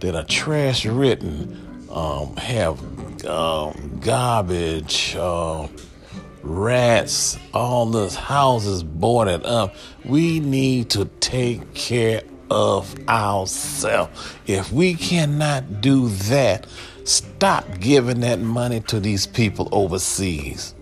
that 0.00 0.14
are 0.14 0.24
trash 0.24 0.86
ridden, 0.86 1.86
um, 1.90 2.34
have 2.36 2.80
um, 3.26 4.00
garbage, 4.02 5.14
uh, 5.16 5.68
rats, 6.42 7.38
all 7.52 7.84
those 7.84 8.14
houses 8.14 8.82
boarded 8.82 9.44
up. 9.44 9.74
We 10.06 10.40
need 10.40 10.88
to 10.90 11.04
take 11.20 11.74
care 11.74 12.22
of 12.50 12.94
ourselves. 13.06 14.34
If 14.46 14.72
we 14.72 14.94
cannot 14.94 15.82
do 15.82 16.08
that, 16.08 16.66
stop 17.04 17.66
giving 17.80 18.20
that 18.20 18.38
money 18.40 18.80
to 18.80 18.98
these 18.98 19.26
people 19.26 19.68
overseas. 19.72 20.75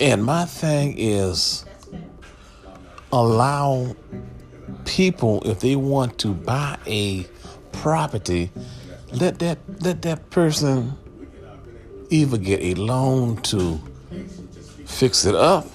And 0.00 0.24
my 0.24 0.46
thing 0.46 0.94
is 0.96 1.66
allow 3.12 3.94
people 4.86 5.42
if 5.44 5.60
they 5.60 5.76
want 5.76 6.18
to 6.20 6.28
buy 6.28 6.78
a 6.86 7.26
property, 7.72 8.50
let 9.12 9.38
that 9.40 9.58
let 9.82 10.00
that 10.02 10.30
person 10.30 10.96
either 12.08 12.38
get 12.38 12.60
a 12.62 12.74
loan 12.74 13.36
to 13.42 13.78
fix 14.86 15.26
it 15.26 15.34
up 15.34 15.66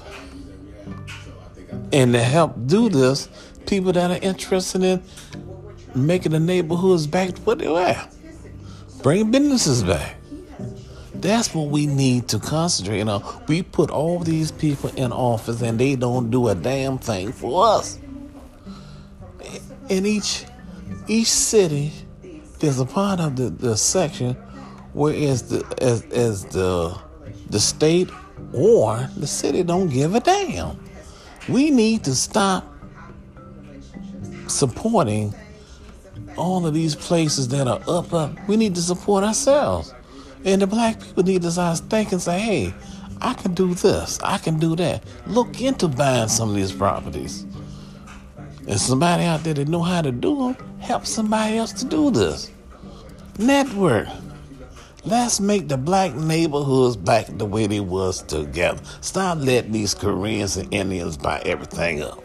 and 1.94 2.14
to 2.14 2.22
help 2.22 2.56
do 2.66 2.90
this, 2.90 3.30
people 3.68 3.94
that 3.94 4.10
are 4.12 4.20
interested 4.22 4.84
in 4.84 5.04
making 5.94 6.32
the 6.32 6.40
neighborhoods 6.40 7.08
back 7.08 7.36
to 7.36 7.42
what 7.44 7.60
they 7.60 7.68
were. 7.68 7.96
Bring 9.04 9.30
businesses 9.30 9.84
back. 9.84 10.18
That's 11.26 11.56
what 11.56 11.70
we 11.70 11.88
need 11.88 12.28
to 12.28 12.40
concentrate 12.40 12.94
on. 12.94 12.98
You 13.00 13.06
know, 13.06 13.42
we 13.48 13.64
put 13.64 13.90
all 13.90 14.20
these 14.20 14.52
people 14.52 14.92
in 14.96 15.12
office 15.12 15.60
and 15.64 15.80
they 15.80 15.96
don't 15.96 16.30
do 16.30 16.50
a 16.50 16.56
damn 16.56 17.00
thing 17.00 17.32
for 17.32 17.68
us. 17.68 17.98
In 19.90 20.06
each 20.06 20.46
each 21.08 21.32
city, 21.32 21.92
there's 22.60 22.80
a 22.80 22.86
part 22.86 23.20
of 23.20 23.38
the, 23.38 23.50
the 23.50 23.76
section 23.76 24.36
where 24.94 25.16
as 25.16 25.50
the 25.50 25.66
as, 25.82 26.04
as 26.12 26.46
the 26.46 26.96
the 27.50 27.60
state 27.60 28.10
or 28.54 29.10
the 29.18 29.26
city 29.26 29.64
don't 29.64 29.90
give 29.90 30.14
a 30.14 30.20
damn. 30.20 30.80
We 31.50 31.72
need 31.72 32.04
to 32.04 32.14
stop 32.14 32.72
supporting 34.46 35.34
all 36.38 36.68
of 36.68 36.76
these 36.76 36.94
places 36.94 37.48
that 37.48 37.68
are 37.68 37.82
up 37.88 38.14
up. 38.14 38.48
We 38.48 38.58
need 38.58 38.76
to 38.76 38.82
support 38.82 39.24
ourselves. 39.24 39.92
And 40.46 40.62
the 40.62 40.68
black 40.68 41.02
people 41.02 41.24
need 41.24 41.42
to 41.42 41.52
start 41.52 41.80
thinking 41.90 42.20
say, 42.20 42.40
hey, 42.40 42.74
I 43.20 43.34
can 43.34 43.56
do 43.56 43.74
this, 43.74 44.20
I 44.24 44.38
can 44.38 44.60
do 44.60 44.76
that. 44.76 45.04
Look 45.26 45.60
into 45.60 45.88
buying 45.88 46.30
some 46.30 46.50
of 46.50 46.56
these 46.56 46.72
properties. 46.72 47.46
And 48.68 48.80
somebody 48.80 49.24
out 49.24 49.44
there 49.44 49.56
that 49.56 49.68
know 49.68 49.82
how 49.82 50.04
to 50.04 50.12
do 50.12 50.36
them, 50.54 50.80
help 50.80 51.06
somebody 51.06 51.58
else 51.58 51.74
to 51.74 51.86
do 51.86 52.12
this. 52.12 52.52
Network. 53.40 54.08
Let's 55.04 55.40
make 55.40 55.68
the 55.68 55.78
black 55.78 56.16
neighborhoods 56.16 56.96
back 56.96 57.26
the 57.28 57.46
way 57.46 57.68
they 57.68 57.80
was 57.80 58.24
together. 58.24 58.82
Stop 59.02 59.40
letting 59.40 59.72
these 59.72 59.94
Koreans 59.94 60.58
and 60.58 60.72
Indians 60.74 61.18
buy 61.18 61.42
everything 61.46 62.02
up. 62.02 62.24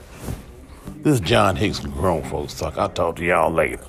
This 1.02 1.14
is 1.14 1.20
John 1.20 1.56
Hickson 1.56 1.90
from 1.90 2.00
Grown 2.00 2.22
Folks 2.24 2.58
Talk. 2.58 2.78
I'll 2.78 2.88
talk 2.88 3.16
to 3.16 3.24
y'all 3.24 3.50
later. 3.52 3.80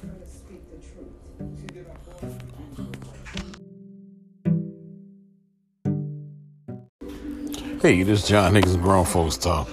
Hey, 7.81 8.03
this 8.03 8.21
is 8.21 8.29
John 8.29 8.53
from 8.53 8.79
Grown 8.79 9.05
Folks 9.05 9.37
Talk. 9.37 9.67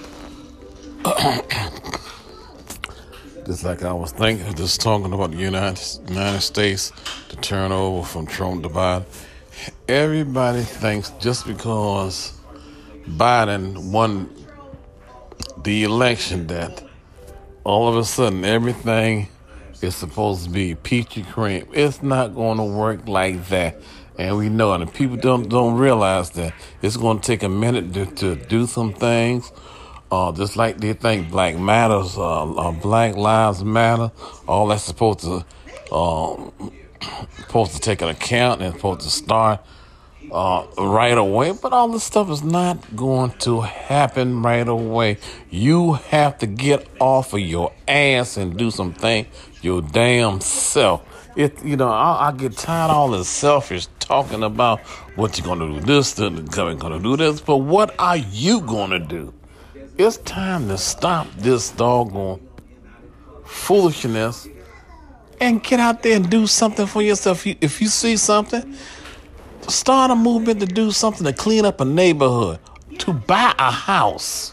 just 3.45 3.63
like 3.63 3.83
I 3.83 3.93
was 3.93 4.11
thinking, 4.11 4.51
just 4.55 4.81
talking 4.81 5.13
about 5.13 5.29
the 5.29 5.37
United, 5.37 6.09
United 6.09 6.41
States, 6.41 6.91
the 7.29 7.35
turnover 7.35 8.03
from 8.03 8.25
Trump 8.25 8.63
to 8.63 8.69
Biden. 8.69 9.05
Everybody 9.87 10.63
thinks 10.63 11.11
just 11.19 11.45
because 11.45 12.33
Biden 13.07 13.91
won 13.91 14.33
the 15.61 15.83
election 15.83 16.47
that 16.47 16.83
all 17.63 17.87
of 17.87 17.95
a 17.95 18.03
sudden 18.03 18.43
everything 18.43 19.27
is 19.83 19.95
supposed 19.95 20.45
to 20.45 20.49
be 20.49 20.73
peachy 20.73 21.21
cream. 21.21 21.67
It's 21.73 22.01
not 22.01 22.33
going 22.33 22.57
to 22.57 22.63
work 22.63 23.07
like 23.07 23.49
that. 23.49 23.79
And 24.19 24.37
we 24.37 24.49
know. 24.49 24.73
And 24.73 24.93
people 24.93 25.15
don't 25.15 25.47
don't 25.49 25.75
realize 25.75 26.29
that 26.31 26.53
it's 26.81 26.97
going 26.97 27.21
to 27.21 27.25
take 27.25 27.41
a 27.41 27.49
minute 27.49 27.93
to, 27.93 28.05
to 28.05 28.35
do 28.35 28.67
some 28.67 28.93
things. 28.93 29.51
Uh, 30.11 30.31
just 30.33 30.57
like 30.57 30.77
they 30.77 30.93
think 30.93 31.31
Black 31.31 31.57
Matters, 31.57 32.17
uh, 32.17 32.51
uh, 32.53 32.71
Black 32.71 33.15
Lives 33.15 33.63
Matter, 33.63 34.11
all 34.47 34.67
that's 34.67 34.83
supposed 34.83 35.21
to 35.21 35.45
um, 35.95 36.51
supposed 37.37 37.73
to 37.73 37.79
take 37.79 38.01
an 38.01 38.09
account 38.09 38.61
and 38.61 38.75
supposed 38.75 39.01
to 39.01 39.09
start 39.09 39.61
uh, 40.31 40.65
right 40.77 41.17
away, 41.17 41.53
but 41.53 41.73
all 41.73 41.87
this 41.87 42.03
stuff 42.03 42.29
is 42.29 42.43
not 42.43 42.95
going 42.95 43.31
to 43.39 43.61
happen 43.61 44.41
right 44.41 44.67
away. 44.67 45.17
You 45.49 45.93
have 45.93 46.37
to 46.39 46.47
get 46.47 46.87
off 46.99 47.33
of 47.33 47.39
your 47.39 47.71
ass 47.87 48.37
and 48.37 48.57
do 48.57 48.69
something 48.69 49.25
your 49.61 49.81
damn 49.81 50.41
self. 50.41 51.05
It, 51.39 51.63
you 51.63 51.77
know, 51.77 51.87
I, 51.87 52.27
I 52.27 52.31
get 52.33 52.57
tired 52.57 52.91
of 52.91 52.97
all 52.97 53.11
this 53.11 53.29
selfish 53.29 53.87
talking 53.99 54.43
about 54.43 54.81
what 55.15 55.37
you're 55.37 55.47
gonna 55.47 55.73
do 55.73 55.79
this, 55.79 56.11
then 56.11 56.43
gonna 56.43 56.99
do 56.99 57.15
this, 57.15 57.39
but 57.39 57.59
what 57.59 57.95
are 57.97 58.17
you 58.17 58.59
gonna 58.59 58.99
do? 58.99 59.33
It's 59.97 60.17
time 60.17 60.67
to 60.67 60.77
stop 60.77 61.27
this 61.37 61.69
doggone 61.69 62.45
foolishness 63.45 64.49
and 65.39 65.63
get 65.63 65.79
out 65.79 66.03
there 66.03 66.17
and 66.17 66.29
do 66.29 66.45
something 66.45 66.85
for 66.85 67.01
yourself. 67.01 67.37
If 67.37 67.45
you, 67.45 67.55
if 67.61 67.81
you 67.81 67.87
see 67.87 68.17
something 68.17 68.75
start 69.69 70.11
a 70.11 70.15
movement 70.17 70.59
to 70.59 70.65
do 70.65 70.91
something 70.91 71.25
to 71.25 71.31
clean 71.31 71.63
up 71.63 71.79
a 71.79 71.85
neighborhood, 71.85 72.59
to 72.97 73.13
buy 73.13 73.55
a 73.57 73.71
house. 73.71 74.51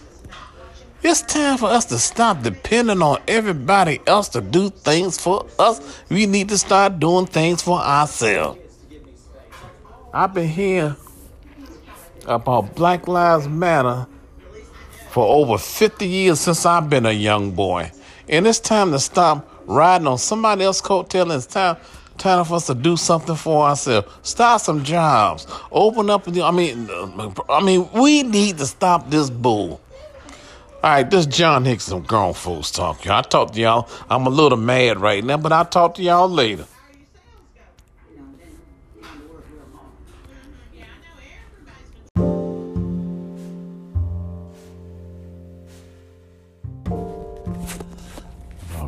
It's 1.03 1.23
time 1.23 1.59
for 1.59 1.67
us 1.67 1.85
to 1.87 1.99
stop 1.99 2.43
depending 2.43 3.03
on 3.03 3.19
everybody 3.29 4.01
else 4.07 4.29
to 4.31 4.41
do 4.41 4.71
things 4.71 5.19
for 5.19 5.47
us. 5.59 6.03
We 6.09 6.27
need 6.27 6.49
to 6.49 6.59
start 6.59 6.99
doing 6.99 7.27
things 7.27 7.63
for 7.63 7.79
ourselves. 7.79 8.59
I've 10.13 10.33
been 10.33 10.49
here 10.49 10.97
about 12.27 12.75
Black 12.75 13.07
Lives 13.07 13.47
Matter 13.47 14.07
for 15.11 15.25
over 15.27 15.59
50 15.59 16.09
years 16.09 16.41
since 16.41 16.65
I've 16.65 16.89
been 16.89 17.07
a 17.07 17.13
young 17.13 17.53
boy. 17.53 17.93
And 18.29 18.47
it's 18.47 18.59
time 18.59 18.91
to 18.93 18.99
stop 18.99 19.49
riding 19.67 20.07
on 20.07 20.19
somebody 20.19 20.65
else's 20.65 20.83
coattail. 20.83 21.35
It's 21.37 21.47
time 21.47 21.77
Time 22.19 22.47
for 22.47 22.55
us 22.55 22.67
to 22.67 22.75
do 22.75 22.97
something 22.97 23.37
for 23.37 23.67
ourselves. 23.67 24.09
Start 24.23 24.63
some 24.63 24.83
jobs. 24.83 25.47
Open 25.71 26.09
up. 26.09 26.27
I 26.27 26.51
mean, 26.51 26.89
I 27.49 27.63
mean, 27.63 27.89
we 27.93 28.23
need 28.23 28.57
to 28.59 28.67
stop 28.67 29.11
this 29.11 29.29
bull. 29.29 29.81
All 30.83 30.91
right, 30.93 31.11
this 31.11 31.27
is 31.27 31.35
John 31.35 31.65
Hickson 31.65 31.99
from 31.99 32.07
Grown 32.07 32.35
Folks 32.35 32.71
Talk. 32.71 33.07
I 33.09 33.23
talk 33.23 33.53
to 33.53 33.61
y'all. 33.61 33.89
I'm 34.09 34.27
a 34.27 34.31
little 34.31 34.59
mad 34.59 34.99
right 35.01 35.25
now, 35.25 35.37
but 35.39 35.51
I'll 35.51 35.65
talk 35.65 35.95
to 35.95 36.03
y'all 36.03 36.29
later. 36.29 36.67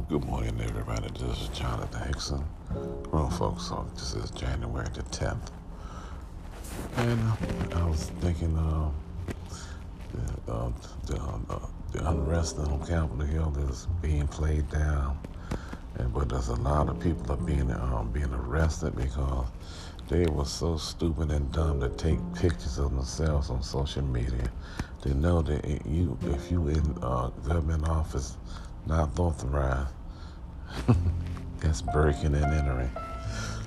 Good 0.09 0.25
morning, 0.25 0.59
everybody. 0.63 1.09
This 1.19 1.43
is 1.43 1.49
Jonathan 1.49 2.07
Hickson. 2.07 2.45
Well, 3.13 3.29
folks, 3.31 3.65
so 3.69 3.87
this 3.95 4.15
is 4.15 4.31
January 4.31 4.87
the 4.95 5.03
10th. 5.03 5.49
And 6.97 7.21
uh, 7.73 7.79
I 7.81 7.87
was 7.89 8.05
thinking 8.21 8.57
uh, 8.57 8.91
the, 10.47 10.53
uh, 10.53 10.71
the, 11.07 11.17
uh, 11.17 11.59
the 11.93 12.09
unrest 12.09 12.59
on 12.59 12.79
Capitol 12.87 13.27
Hill 13.27 13.57
is 13.69 13.87
being 14.03 14.29
played 14.29 14.69
down. 14.71 15.19
And, 15.97 16.13
but 16.13 16.29
there's 16.29 16.49
a 16.49 16.55
lot 16.57 16.89
of 16.89 17.01
people 17.01 17.33
are 17.33 17.37
being 17.37 17.71
um, 17.73 18.11
being 18.13 18.33
arrested 18.33 18.95
because 18.97 19.47
they 20.09 20.27
were 20.27 20.45
so 20.45 20.77
stupid 20.77 21.31
and 21.31 21.51
dumb 21.53 21.81
to 21.81 21.89
take 21.91 22.19
pictures 22.35 22.79
of 22.79 22.95
themselves 22.95 23.51
on 23.51 23.63
social 23.63 24.03
media. 24.03 24.51
They 25.03 25.15
know 25.15 25.43
that 25.43 25.87
you, 25.87 26.19
if 26.23 26.51
you 26.51 26.69
in 26.69 26.99
uh, 27.03 27.29
government 27.47 27.89
office, 27.89 28.37
not 28.87 29.19
authorized, 29.19 29.93
That's 31.61 31.83
breaking 31.83 32.35
and 32.35 32.45
entering. 32.45 32.91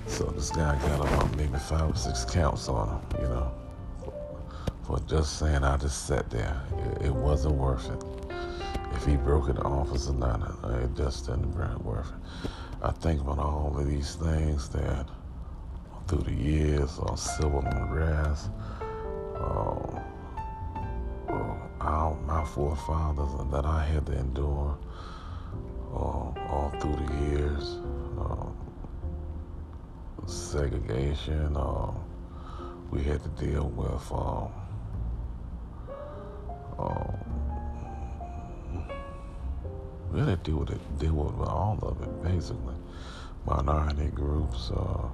So 0.06 0.24
this 0.24 0.50
guy 0.50 0.78
got 0.86 1.00
about 1.00 1.36
maybe 1.36 1.58
five 1.58 1.90
or 1.90 1.96
six 1.96 2.24
counts 2.24 2.68
on 2.68 2.88
him, 2.88 3.22
you 3.22 3.28
know, 3.28 3.52
for 4.84 4.98
just 5.00 5.38
saying 5.38 5.64
I 5.64 5.76
just 5.76 6.06
sat 6.06 6.28
there. 6.30 6.60
It, 7.00 7.06
it 7.06 7.14
wasn't 7.32 7.54
worth 7.54 7.88
it. 7.90 8.04
If 8.94 9.06
he 9.06 9.16
broke 9.16 9.48
in 9.48 9.56
the 9.56 9.62
office 9.62 10.06
or 10.06 10.12
not, 10.12 10.54
it 10.82 10.94
just 10.94 11.24
didn't 11.24 11.54
worth 11.82 12.08
it. 12.08 12.50
I 12.82 12.90
think 12.90 13.22
about 13.22 13.38
all 13.38 13.74
of 13.74 13.86
these 13.88 14.16
things 14.16 14.68
that 14.68 15.08
through 16.06 16.24
the 16.24 16.34
years 16.34 16.98
of 16.98 17.18
civil 17.18 17.60
unrest, 17.60 18.50
uh, 19.34 19.98
our, 21.80 22.14
my 22.26 22.44
forefathers 22.44 23.50
that 23.50 23.64
I 23.64 23.82
had 23.82 24.04
to 24.08 24.12
endure 24.12 24.76
uh, 25.90 25.96
all 25.96 26.74
through 26.80 26.96
the 26.96 27.14
years. 27.30 27.78
Uh, 28.20 28.50
segregation. 30.26 31.56
Uh, 31.56 31.92
we 32.90 33.02
had 33.02 33.22
to 33.22 33.30
deal 33.42 33.70
with 33.70 34.12
um, 34.12 34.52
um, 36.82 37.22
to 40.14 40.36
deal 40.36 40.58
with 40.58 40.70
it, 40.70 40.98
deal 40.98 41.14
with 41.14 41.48
all 41.48 41.78
of 41.82 42.02
it 42.02 42.22
basically. 42.22 42.74
Minority 43.46 44.08
groups, 44.14 44.70
uh, 44.70 45.08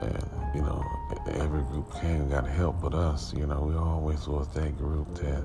and 0.00 0.54
you 0.54 0.62
know, 0.62 0.84
every 1.26 1.62
group 1.62 1.92
came 2.00 2.22
and 2.22 2.30
got 2.30 2.46
help 2.46 2.80
but 2.80 2.94
us. 2.94 3.34
You 3.34 3.46
know, 3.46 3.62
we 3.62 3.74
always 3.74 4.26
was 4.28 4.48
that 4.54 4.76
group 4.78 5.12
that 5.16 5.44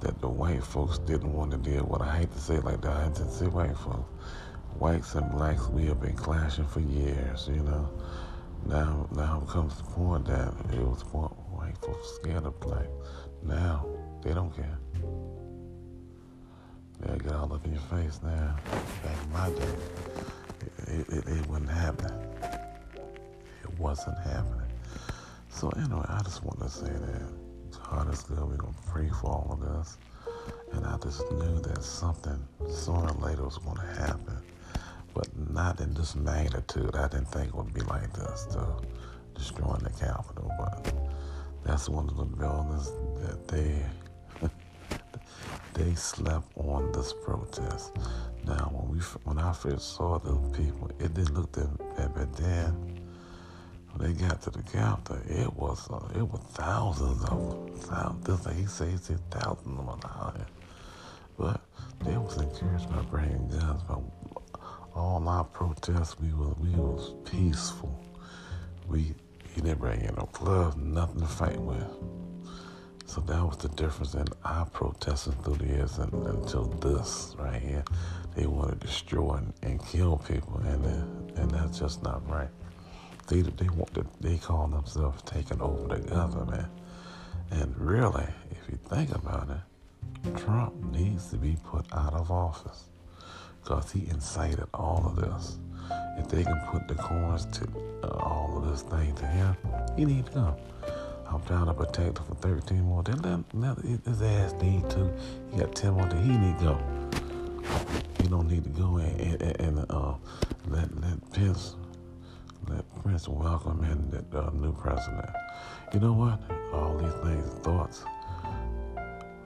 that 0.00 0.20
the 0.20 0.28
white 0.28 0.62
folks 0.64 0.98
didn't 0.98 1.32
want 1.32 1.52
to 1.52 1.56
deal 1.58 1.84
with. 1.84 2.02
I 2.02 2.18
hate 2.18 2.32
to 2.32 2.38
say 2.40 2.56
it 2.56 2.64
like 2.64 2.82
that. 2.82 2.92
I 2.92 3.04
hate 3.04 3.14
to 3.16 3.30
say 3.30 3.46
white 3.46 3.76
folks. 3.76 4.10
Whites 4.78 5.14
and 5.14 5.30
blacks, 5.30 5.68
we 5.68 5.86
have 5.86 6.00
been 6.00 6.16
clashing 6.16 6.66
for 6.66 6.80
years, 6.80 7.48
you 7.48 7.62
know. 7.62 7.88
Now, 8.66 9.08
now 9.12 9.40
comes 9.48 9.76
the 9.76 9.84
point 9.84 10.26
that 10.26 10.54
it 10.72 10.80
was 10.80 11.02
white 11.02 11.78
folks 11.78 12.08
scared 12.16 12.46
of 12.46 12.58
black. 12.60 12.86
Now, 13.44 13.86
they 14.22 14.34
don't 14.34 14.54
care. 14.54 14.78
They 17.00 17.18
get 17.18 17.32
all 17.34 17.52
up 17.52 17.64
in 17.66 17.72
your 17.72 17.82
face 17.82 18.20
now. 18.22 18.56
Back 19.02 19.16
in 19.24 19.32
my 19.32 19.50
day, 19.50 19.74
it, 20.88 21.08
it, 21.10 21.28
it 21.28 21.46
wasn't 21.48 21.70
happening. 21.70 22.18
It 23.64 23.78
wasn't 23.78 24.18
happening. 24.18 24.68
So 25.50 25.70
anyway, 25.70 26.06
I 26.08 26.22
just 26.22 26.44
want 26.44 26.60
to 26.60 26.68
say 26.68 26.86
that 26.92 27.22
God 27.90 28.12
is 28.12 28.22
good. 28.24 28.40
We're 28.40 28.56
gonna 28.56 28.74
pray 28.86 29.08
for 29.20 29.28
all 29.28 29.50
of 29.60 29.62
us. 29.78 29.98
and 30.72 30.86
I 30.86 30.96
just 30.98 31.30
knew 31.32 31.60
that 31.60 31.82
something 31.84 32.38
sooner 32.68 33.08
or 33.12 33.28
later 33.28 33.44
was 33.44 33.58
going 33.58 33.76
to 33.76 34.02
happen, 34.02 34.38
but 35.14 35.28
not 35.50 35.80
in 35.80 35.94
this 35.94 36.14
magnitude. 36.16 36.96
I 36.96 37.08
didn't 37.08 37.28
think 37.28 37.48
it 37.48 37.54
would 37.54 37.74
be 37.74 37.82
like 37.82 38.12
this, 38.14 38.46
to 38.52 38.66
destroying 39.34 39.82
the 39.82 39.90
Capitol, 39.90 40.50
but 40.58 40.94
that's 41.64 41.88
one 41.88 42.08
of 42.08 42.16
the 42.16 42.24
buildings 42.24 42.90
that 43.20 43.48
they 43.48 43.82
they 45.74 45.94
slept 45.94 46.46
on 46.56 46.90
this 46.92 47.14
protest. 47.24 47.92
Now, 48.44 48.70
when 48.72 48.96
we 48.96 49.02
when 49.24 49.38
I 49.38 49.52
first 49.52 49.96
saw 49.96 50.18
those 50.18 50.56
people, 50.56 50.90
it 50.98 51.14
didn't 51.14 51.34
look 51.34 51.52
that 51.52 51.78
bad, 51.96 52.14
but 52.14 52.36
then 52.36 53.00
when 53.92 54.14
they 54.14 54.26
got 54.26 54.42
to 54.42 54.50
the 54.50 54.62
Capitol, 54.62 55.18
it 55.28 55.52
was 55.54 55.88
uh, 55.90 56.18
it 56.18 56.22
was 56.22 56.40
thousands 56.52 57.22
of 57.24 57.66
them. 57.66 57.76
Thousands, 57.76 58.58
he 58.58 58.66
said, 58.66 58.88
he 58.88 59.16
thousands 59.30 59.78
of 59.78 59.86
them 59.86 59.88
out 59.88 60.36
here. 60.36 60.46
But 61.38 61.60
they 62.04 62.16
was 62.16 62.36
encouraged 62.38 62.90
by 62.90 63.02
bringing 63.02 63.48
guns. 63.48 63.82
But 63.88 64.00
all 64.94 65.26
our 65.28 65.44
protests, 65.44 66.18
we 66.18 66.32
was 66.32 66.56
we 66.58 66.70
was 66.70 67.12
peaceful. 67.24 67.98
We 68.88 69.14
he 69.54 69.60
didn't 69.60 69.80
bring 69.80 70.00
in 70.00 70.14
no 70.14 70.28
gloves, 70.32 70.76
nothing 70.76 71.20
to 71.20 71.26
fight 71.26 71.60
with. 71.60 71.86
So 73.06 73.20
that 73.22 73.44
was 73.44 73.58
the 73.58 73.68
difference 73.68 74.14
in 74.14 74.24
our 74.44 74.64
protesting 74.66 75.34
through 75.44 75.56
the 75.56 75.66
years 75.66 75.98
and, 75.98 76.12
until 76.26 76.64
this 76.64 77.34
right 77.38 77.60
here. 77.60 77.84
They 78.34 78.46
want 78.46 78.70
to 78.70 78.86
destroy 78.86 79.34
and, 79.34 79.52
and 79.62 79.86
kill 79.86 80.16
people, 80.16 80.58
and 80.64 80.86
uh, 80.86 81.40
and 81.42 81.50
that's 81.50 81.78
just 81.78 82.02
not 82.02 82.26
right. 82.30 82.48
They 83.28 83.42
they 83.42 83.68
want 83.68 83.92
to, 83.94 84.06
they 84.20 84.38
call 84.38 84.66
themselves 84.68 85.22
taking 85.22 85.60
over 85.60 85.94
the 85.94 86.00
government, 86.08 86.68
and 87.50 87.76
really, 87.76 88.26
if 88.50 88.70
you 88.70 88.78
think 88.88 89.14
about 89.14 89.50
it, 89.50 90.38
Trump 90.38 90.74
needs 90.84 91.28
to 91.30 91.36
be 91.36 91.58
put 91.64 91.84
out 91.92 92.14
of 92.14 92.30
office 92.30 92.84
because 93.62 93.92
he 93.92 94.08
incited 94.08 94.66
all 94.72 95.04
of 95.06 95.16
this. 95.16 95.58
If 96.18 96.28
they 96.28 96.44
can 96.44 96.60
put 96.70 96.88
the 96.88 96.94
coins 96.94 97.46
to 97.46 97.64
uh, 98.02 98.08
all 98.08 98.58
of 98.58 98.70
this 98.70 98.82
thing 98.82 99.14
to 99.16 99.26
him, 99.26 99.56
he 99.96 100.04
need 100.04 100.26
to 100.26 100.32
go. 100.32 100.56
I'm 101.26 101.42
trying 101.44 101.66
to 101.66 101.74
protect 101.74 102.18
him 102.18 102.24
for 102.26 102.34
13 102.34 102.82
more 102.82 103.02
days. 103.02 103.16
Let, 103.22 103.54
let 103.54 103.78
his 103.78 104.20
ass 104.22 104.52
need 104.60 104.88
to. 104.90 105.10
He 105.50 105.58
got 105.58 105.74
10 105.74 105.92
more 105.92 106.06
days. 106.06 106.24
He 106.24 106.36
need 106.36 106.58
to 106.58 106.64
go. 106.64 107.02
He 108.20 108.28
don't 108.28 108.48
need 108.48 108.64
to 108.64 108.70
go 108.70 108.96
and, 108.96 109.42
and, 109.42 109.60
and 109.60 109.86
uh, 109.90 110.14
let, 110.68 110.94
let 111.00 111.32
Pence, 111.32 111.76
let 112.68 112.84
Prince 113.02 113.28
welcome 113.28 113.82
in 113.84 114.10
the 114.10 114.38
uh, 114.38 114.50
new 114.50 114.72
president. 114.72 115.30
You 115.94 116.00
know 116.00 116.12
what? 116.12 116.40
All 116.72 116.96
these 116.98 117.12
things, 117.24 117.48
thoughts. 117.64 118.04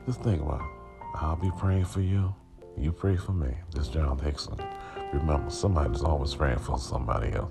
Just 0.07 0.23
think 0.23 0.43
about 0.43 0.61
it. 0.61 0.67
I'll 1.17 1.37
be 1.37 1.51
praying 1.59 1.87
for 1.87 2.01
you. 2.01 2.35
You 2.77 2.93
pray 2.93 3.17
for 3.17 3.33
me. 3.33 3.55
This 3.75 3.89
John 3.89 4.19
Hickson. 4.19 4.59
Remember, 5.13 5.51
somebody's 5.51 6.03
always 6.03 6.35
praying 6.35 6.59
for 6.59 6.79
somebody 6.79 7.33
else. 7.33 7.51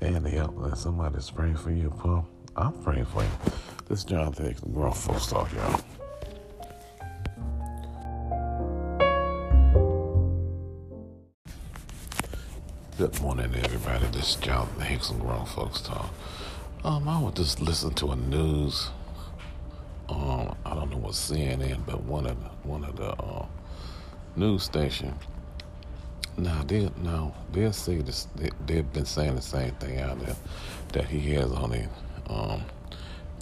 And 0.00 0.26
help, 0.26 0.76
somebody's 0.76 1.30
praying 1.30 1.56
for 1.56 1.70
you, 1.70 1.90
Paul. 1.90 2.26
I'm 2.56 2.72
praying 2.82 3.06
for 3.06 3.22
you. 3.22 3.30
This 3.88 4.00
is 4.00 4.04
Jonathan 4.04 4.46
Hicks, 4.46 4.60
grown 4.60 4.92
folks 4.92 5.26
talk, 5.26 5.52
y'all. 5.52 5.80
Good 12.96 13.20
morning, 13.20 13.52
everybody. 13.56 14.06
This 14.06 14.30
is 14.30 14.36
Jonathan 14.36 14.82
Hicks 14.82 15.10
and 15.10 15.20
Grown 15.20 15.44
Folks 15.46 15.80
Talk. 15.80 16.10
Um, 16.84 17.08
I 17.08 17.20
was 17.20 17.34
just 17.34 17.60
listening 17.60 17.94
to 17.96 18.12
a 18.12 18.16
news. 18.16 18.90
Um, 20.08 20.54
I 20.64 20.74
don't 20.74 20.90
know 20.90 20.98
what 20.98 21.12
CNN, 21.12 21.84
but 21.86 22.04
one 22.04 22.26
of 22.26 22.40
the, 22.40 22.48
one 22.68 22.84
of 22.84 22.94
the 22.94 23.10
uh, 23.10 23.46
news 24.36 24.62
station. 24.62 25.12
Now 26.36 26.62
they 26.64 26.90
now 27.02 27.34
they'll 27.52 27.72
say 27.72 27.98
this. 27.98 28.26
They, 28.36 28.50
they've 28.66 28.92
been 28.92 29.06
saying 29.06 29.36
the 29.36 29.42
same 29.42 29.72
thing 29.76 30.00
out 30.00 30.18
there 30.20 30.36
that 30.92 31.06
he 31.06 31.34
has 31.34 31.52
only 31.52 31.86
um, 32.28 32.62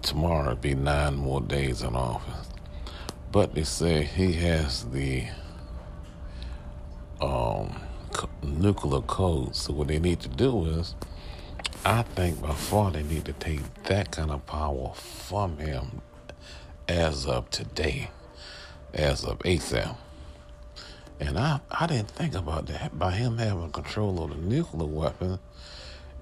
tomorrow 0.03 0.55
be 0.55 0.74
nine 0.74 1.16
more 1.16 1.40
days 1.40 1.82
in 1.82 1.97
office. 1.97 2.49
But 3.30 3.55
they 3.55 3.64
say 3.64 4.03
he 4.05 4.32
has 4.34 4.84
the 4.84 5.26
um, 7.20 7.80
nuclear 8.43 9.01
code. 9.03 9.57
So 9.57 9.72
what 9.72 9.88
they 9.88 9.99
need 9.99 10.20
to 10.20 10.28
do 10.28 10.66
is, 10.66 10.95
I 11.84 12.03
think 12.03 12.43
by 12.43 12.53
far 12.53 12.90
they 12.90 13.03
need 13.03 13.24
to 13.26 13.32
take 13.32 13.61
that 13.84 14.11
kind 14.12 14.30
of 14.30 14.45
power 14.47 14.93
from 14.95 15.59
him 15.59 16.03
as 16.88 17.26
of 17.26 17.49
today, 17.51 18.11
as 18.93 19.24
of 19.24 19.38
ASAP. 19.40 19.97
And 21.22 21.38
I, 21.38 21.60
I 21.70 21.86
didn't 21.86 22.10
think 22.10 22.34
about 22.34 22.66
that. 22.66 22.98
By 22.98 23.12
him 23.12 23.38
having 23.38 23.70
control 23.70 24.24
of 24.24 24.30
the 24.30 24.36
nuclear 24.36 24.88
weapon, 24.88 25.38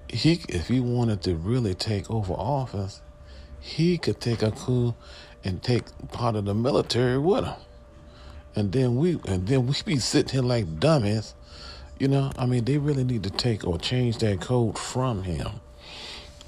he 0.07 0.41
if 0.47 0.67
he 0.67 0.79
wanted 0.79 1.23
to 1.23 1.35
really 1.35 1.73
take 1.73 2.09
over 2.11 2.33
office, 2.33 3.01
he 3.59 3.97
could 3.97 4.21
take 4.21 4.43
a 4.43 4.51
coup 4.51 4.93
and 5.43 5.63
take 5.63 5.85
part 6.11 6.35
of 6.35 6.45
the 6.45 6.53
military 6.53 7.17
with 7.17 7.45
him. 7.45 7.55
And 8.55 8.71
then 8.71 8.95
we 8.95 9.19
and 9.27 9.47
then 9.47 9.65
we 9.65 9.73
be 9.83 9.97
sitting 9.97 10.29
here 10.33 10.43
like 10.43 10.79
dummies. 10.79 11.33
You 11.97 12.07
know, 12.07 12.31
I 12.37 12.45
mean, 12.45 12.65
they 12.65 12.77
really 12.77 13.03
need 13.03 13.23
to 13.23 13.31
take 13.31 13.65
or 13.65 13.79
change 13.79 14.19
that 14.19 14.39
code 14.39 14.77
from 14.77 15.23
him. 15.23 15.49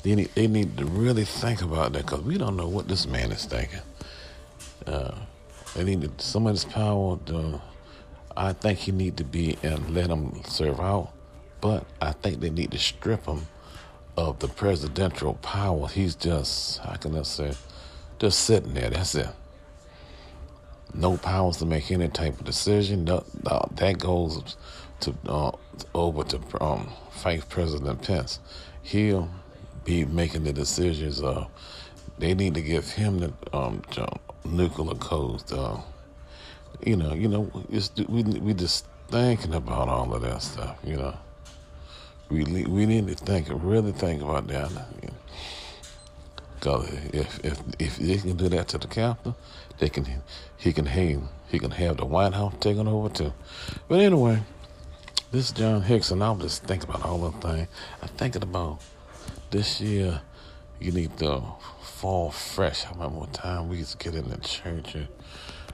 They 0.04 0.16
need, 0.16 0.36
they 0.36 0.48
need 0.48 0.78
to 0.78 0.86
really 0.86 1.26
think 1.26 1.62
about 1.62 1.94
that 1.94 2.06
because 2.06 2.22
we 2.22 2.38
don't 2.38 2.58
know 2.58 2.68
what 2.68 2.88
this 2.88 3.08
man 3.08 3.32
is 3.32 3.46
thinking. 3.46 3.80
Uh, 4.86 5.16
they 5.76 5.84
need 5.84 6.02
to, 6.02 6.24
some 6.24 6.46
of 6.46 6.54
this 6.54 6.66
power. 6.66 7.18
To, 7.28 7.62
I 8.36 8.54
think 8.54 8.80
he 8.80 8.92
need 8.92 9.18
to 9.18 9.24
be 9.24 9.58
and 9.64 9.94
let 9.94 10.10
him 10.10 10.42
serve 10.46 10.80
out, 10.80 11.12
but 11.62 11.86
I 12.02 12.14
think 12.14 12.40
they 12.40 12.50
need 12.50 12.72
to 12.72 12.80
strip 12.80 13.26
him 13.26 13.48
of 14.18 14.40
the 14.40 14.48
presidential 14.48 15.36
power. 15.36 15.88
He's 15.88 16.16
just, 16.16 16.80
how 16.80 16.96
can 16.96 17.18
I 17.18 17.24
say, 17.24 17.54
just 18.20 18.42
sitting 18.42 18.74
there. 18.74 18.90
That's 18.90 19.16
it. 19.16 19.30
No 20.94 21.18
powers 21.18 21.58
to 21.58 21.66
make 21.66 21.92
any 21.92 22.08
type 22.08 22.40
of 22.40 22.46
decision. 22.46 23.04
No, 23.04 23.24
no, 23.50 23.68
that 23.76 24.00
goes 24.00 24.56
to 25.02 25.16
uh, 25.28 25.52
over 25.94 26.24
to 26.24 26.40
um, 26.64 26.90
Vice 27.12 27.44
President 27.46 28.02
Pence. 28.02 28.40
He'll 28.84 29.30
be 29.84 30.06
making 30.06 30.44
the 30.44 30.54
decisions. 30.54 31.22
Uh, 31.22 31.48
they 32.20 32.34
need 32.34 32.54
to 32.54 32.62
give 32.62 32.92
him 32.92 33.20
the 33.20 33.34
um, 33.52 33.82
nuclear 34.46 34.96
codes. 34.96 35.52
Uh, 35.52 35.82
you 36.82 36.96
know, 36.96 37.14
you 37.14 37.28
know, 37.28 37.52
we 38.10 38.24
we 38.24 38.54
just 38.54 38.86
thinking 39.10 39.54
about 39.54 39.90
all 39.90 40.14
of 40.14 40.22
that 40.22 40.42
stuff. 40.42 40.78
You 40.84 40.98
know. 40.98 41.18
We 42.30 42.66
we 42.66 42.86
need 42.86 43.08
to 43.10 43.16
think, 43.16 43.48
really 43.52 43.92
think 43.92 44.22
about 44.22 44.48
that. 44.48 44.72
Because 46.56 46.90
if 47.14 47.46
if 47.46 47.60
if 47.78 47.98
they 47.98 48.18
can 48.18 48.38
do 48.38 48.50
that 48.50 48.70
to 48.70 48.78
the 48.78 48.88
captain, 48.88 49.36
they 49.78 49.90
can 49.90 50.08
he 50.58 50.74
can 50.74 50.86
hang 50.86 51.30
he 51.50 51.60
can 51.60 51.72
have 51.72 51.98
the 51.98 52.06
White 52.06 52.34
House 52.34 52.56
taken 52.60 52.88
over 52.88 53.10
too. 53.10 53.34
But 53.88 54.00
anyway, 54.00 54.42
this 55.32 55.48
is 55.48 55.52
John 55.52 55.84
Hickson, 55.84 56.22
and 56.22 56.24
I'm 56.24 56.40
just 56.40 56.64
thinking 56.64 56.90
about 56.90 57.06
all 57.06 57.30
the 57.30 57.38
things. 57.48 57.68
I'm 58.02 58.08
thinking 58.08 58.42
about 58.42 58.80
this 59.52 59.80
year. 59.82 60.22
You 60.80 60.92
need 60.92 61.16
to 61.20 61.44
fall 61.82 62.32
fresh. 62.32 62.86
I 62.86 62.92
remember 62.92 63.20
one 63.20 63.32
time 63.32 63.70
we 63.70 63.78
used 63.78 64.00
to 64.00 64.04
get 64.04 64.16
in 64.16 64.30
the 64.30 64.38
church 64.38 64.96
and, 64.96 65.08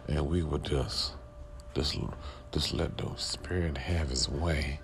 and 0.10 0.28
we 0.28 0.44
would 0.44 0.64
just 0.64 1.14
just 1.74 1.98
just 2.52 2.74
let 2.74 2.98
the 2.98 3.10
Spirit 3.16 3.78
have 3.78 4.10
His 4.10 4.28
way 4.28 4.80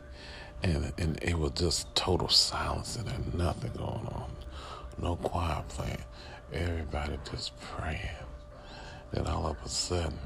and 0.64 0.92
and 0.98 1.20
it 1.22 1.38
was 1.38 1.52
just 1.52 1.94
total 1.96 2.28
silence 2.28 2.96
and 2.96 3.08
there 3.08 3.18
nothing 3.34 3.72
going 3.78 4.08
on, 4.08 4.32
no 5.02 5.16
choir 5.16 5.64
playing, 5.68 6.04
everybody 6.54 7.18
just 7.30 7.60
praying. 7.60 8.00
Then 9.12 9.28
all 9.28 9.48
of 9.48 9.58
a 9.64 9.70
sudden, 9.70 10.18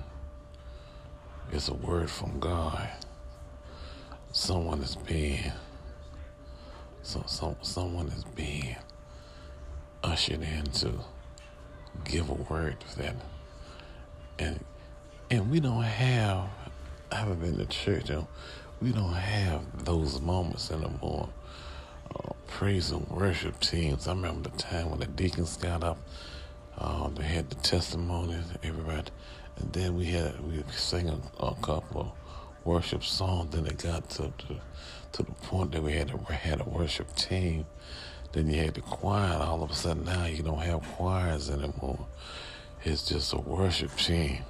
it's 1.51 1.67
a 1.67 1.73
word 1.73 2.09
from 2.09 2.39
God. 2.39 2.89
Someone 4.31 4.79
is 4.81 4.95
being, 4.95 5.51
so, 7.01 7.23
so 7.25 7.57
someone 7.61 8.07
is 8.07 8.23
being 8.23 8.75
ushered 10.03 10.41
in 10.41 10.65
to 10.65 10.93
give 12.05 12.29
a 12.29 12.33
word 12.33 12.79
to 12.79 12.97
them, 12.97 13.17
and 14.37 14.63
and 15.31 15.51
we 15.51 15.59
don't 15.59 15.83
have. 15.83 16.49
I 17.11 17.17
haven't 17.17 17.41
been 17.41 17.57
to 17.57 17.65
church. 17.67 18.09
Know, 18.09 18.27
we 18.81 18.91
don't 18.91 19.13
have 19.13 19.85
those 19.85 20.21
moments 20.21 20.71
anymore. 20.71 21.29
Uh, 22.15 22.33
praise 22.47 22.91
and 22.91 23.07
worship 23.09 23.59
teams. 23.59 24.07
I 24.07 24.13
remember 24.13 24.49
the 24.49 24.57
time 24.57 24.91
when 24.91 24.99
the 24.99 25.07
deacons 25.07 25.57
got 25.57 25.83
up, 25.83 25.97
uh, 26.79 27.09
they 27.09 27.23
had 27.23 27.49
the 27.49 27.55
testimonies, 27.57 28.45
everybody, 28.63 29.11
and 29.57 29.73
then 29.73 29.97
we 29.97 30.05
had 30.07 30.39
we 30.47 30.63
sang 30.73 31.09
a, 31.09 31.19
a 31.45 31.55
couple 31.61 32.15
worship 32.65 33.03
songs. 33.03 33.55
Then 33.55 33.67
it 33.67 33.79
got 33.83 34.09
to, 34.11 34.33
to 34.39 34.55
to 35.13 35.23
the 35.23 35.31
point 35.33 35.73
that 35.73 35.83
we 35.83 35.93
had 35.93 36.11
a, 36.11 36.33
had 36.33 36.61
a 36.61 36.65
worship 36.65 37.15
team 37.15 37.65
Then 38.33 38.49
you 38.49 38.61
had 38.61 38.75
the 38.75 38.81
choir. 38.81 39.33
And 39.33 39.43
all 39.43 39.63
of 39.63 39.71
a 39.71 39.75
sudden 39.75 40.05
now 40.05 40.25
you 40.25 40.43
don't 40.43 40.59
have 40.61 40.83
choirs 40.83 41.49
anymore. 41.49 42.07
It's 42.83 43.03
just 43.07 43.33
a 43.33 43.37
worship 43.39 43.95
team. 43.97 44.43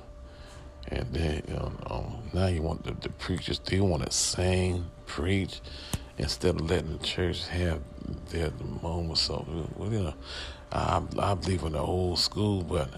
And 0.87 1.13
then 1.13 1.43
you 1.47 1.53
know, 1.53 1.71
um, 1.87 2.23
now 2.33 2.47
you 2.47 2.61
want 2.61 2.83
the, 2.83 2.93
the 2.93 3.09
preachers, 3.09 3.59
they 3.59 3.79
want 3.79 4.05
to 4.05 4.11
sing, 4.11 4.89
preach, 5.05 5.61
instead 6.17 6.55
of 6.55 6.69
letting 6.69 6.97
the 6.97 7.03
church 7.03 7.47
have 7.47 7.81
their 8.29 8.51
moments. 8.81 9.21
So, 9.21 9.45
you 9.79 9.89
know, 9.89 10.13
I, 10.71 11.01
I 11.19 11.33
believe 11.35 11.63
in 11.63 11.73
the 11.73 11.79
old 11.79 12.19
school, 12.19 12.63
but 12.63 12.89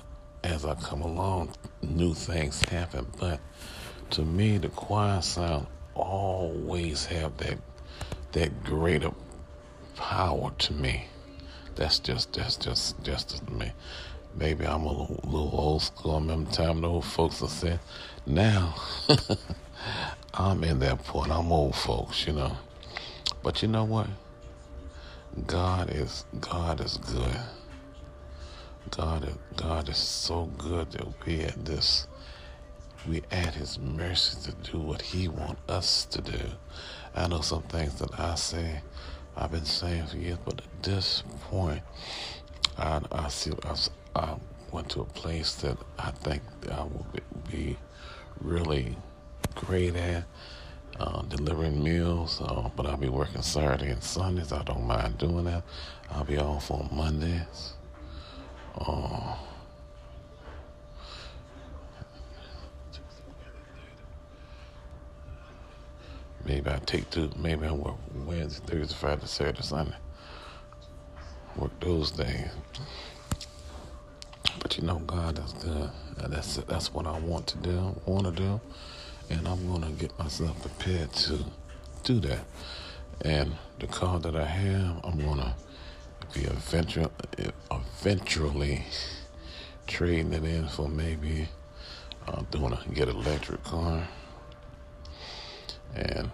as 0.44 0.66
I 0.66 0.76
come 0.76 1.02
along, 1.02 1.54
new 1.82 2.14
things 2.14 2.62
happen. 2.64 3.08
But 3.20 3.40
to 4.12 4.24
me, 4.24 4.58
the 4.58 4.70
choir 4.70 5.22
sound 5.22 5.68
always 5.96 7.06
have 7.06 7.38
that 7.38 7.58
that 8.32 8.64
greater 8.64 9.12
power 9.96 10.52
to 10.58 10.74
me. 10.74 11.06
That's 11.76 12.00
just 12.00 12.34
that's 12.34 12.56
just 12.56 13.02
just 13.04 13.50
me. 13.50 13.72
Maybe 14.36 14.66
I'm 14.66 14.84
a 14.84 14.90
little, 14.90 15.20
little 15.24 15.52
old 15.54 15.82
school. 15.82 16.14
I 16.14 16.16
remember 16.16 16.52
time 16.52 16.82
the 16.82 16.90
old 16.90 17.06
folks 17.06 17.42
are 17.42 17.50
saying, 17.50 17.80
now 18.26 18.76
I'm 20.34 20.64
in 20.64 20.80
that 20.80 21.04
point. 21.04 21.32
I'm 21.32 21.52
old 21.52 21.76
folks, 21.76 22.26
you 22.26 22.34
know. 22.34 22.58
But 23.44 23.62
you 23.62 23.68
know 23.68 23.84
what? 23.84 24.08
God 25.48 25.90
is 25.90 26.26
God 26.40 26.82
is 26.82 26.98
good. 26.98 27.40
God 28.90 29.28
is 29.28 29.36
God 29.56 29.90
is 29.90 29.98
so 29.98 30.46
good 30.58 30.92
that 30.92 31.26
we 31.26 31.42
at 31.42 31.66
this 31.66 32.08
we 33.08 33.24
add 33.32 33.56
his 33.56 33.80
mercy 33.80 34.52
to 34.52 34.72
do 34.72 34.78
what 34.80 35.02
he 35.02 35.28
want 35.28 35.58
us 35.68 36.06
to 36.06 36.22
do. 36.22 36.40
I 37.16 37.28
know 37.28 37.42
some 37.42 37.64
things 37.64 37.96
that 38.00 38.20
I 38.20 38.36
say 38.36 38.82
I've 39.36 39.52
been 39.52 39.66
saying 39.66 40.08
for 40.08 40.18
years, 40.18 40.38
but 40.46 40.60
at 40.60 40.84
this 40.84 41.24
point 41.50 41.82
I, 42.78 43.02
I 43.12 43.30
see 43.30 43.52
I, 43.64 43.76
I 44.16 44.36
went 44.72 44.90
to 44.90 45.02
a 45.02 45.06
place 45.06 45.56
that 45.56 45.78
I 46.00 46.12
think 46.12 46.42
I 46.72 46.84
will 46.84 47.06
be 47.50 47.78
really 48.42 48.96
great 49.56 49.96
at 49.96 50.24
uh, 51.00 51.22
delivering 51.24 51.84
meals. 51.84 52.42
Uh, 52.42 52.70
but 52.76 52.86
I'll 52.86 52.98
be 52.98 53.10
working 53.10 53.42
Saturday 53.42 53.92
and 53.92 54.04
Sundays. 54.04 54.52
I 54.52 54.64
don't 54.64 54.86
mind 54.86 55.18
doing 55.18 55.46
that. 55.46 55.64
I'll 56.10 56.24
be 56.26 56.38
off 56.38 56.72
on 56.72 56.90
Mondays. 56.92 57.74
Uh, 58.78 59.36
maybe 66.46 66.70
I 66.70 66.80
take 66.86 67.10
two. 67.10 67.30
Maybe 67.38 67.66
I 67.66 67.72
work 67.72 67.96
Wednesday, 68.26 68.66
Thursday, 68.66 68.96
Friday, 68.96 69.26
Saturday, 69.26 69.62
Sunday. 69.62 69.96
Work 71.58 71.80
those 71.80 72.12
days. 72.12 72.50
But 74.60 74.78
you 74.78 74.84
know, 74.84 75.00
God 75.00 75.40
is 75.44 75.54
good. 75.54 75.90
And 76.18 76.34
that's 76.34 76.56
that's 76.58 76.94
what 76.94 77.08
I 77.08 77.18
want 77.20 77.48
to 77.48 77.58
do, 77.58 77.96
want 78.06 78.26
to 78.26 78.32
do, 78.32 78.62
and 79.30 79.48
I'm 79.48 79.68
to 79.82 79.90
get 79.92 80.18
myself 80.20 80.60
prepared 80.62 81.12
to 81.14 81.46
do 82.04 82.20
that. 82.22 82.46
And 83.22 83.54
the 83.80 83.88
car 83.88 84.20
that 84.20 84.36
I 84.36 84.46
have, 84.46 85.02
I'm 85.04 85.20
to 85.38 85.54
be 86.34 86.42
eventually, 86.46 87.10
eventually 87.72 88.84
trading 89.88 90.34
it 90.34 90.44
in 90.44 90.68
for 90.68 90.88
maybe 90.88 91.48
uh, 92.28 92.42
doing 92.52 92.74
a 92.74 92.94
get 92.94 93.08
electric 93.08 93.64
car 93.64 94.08
and 95.96 96.30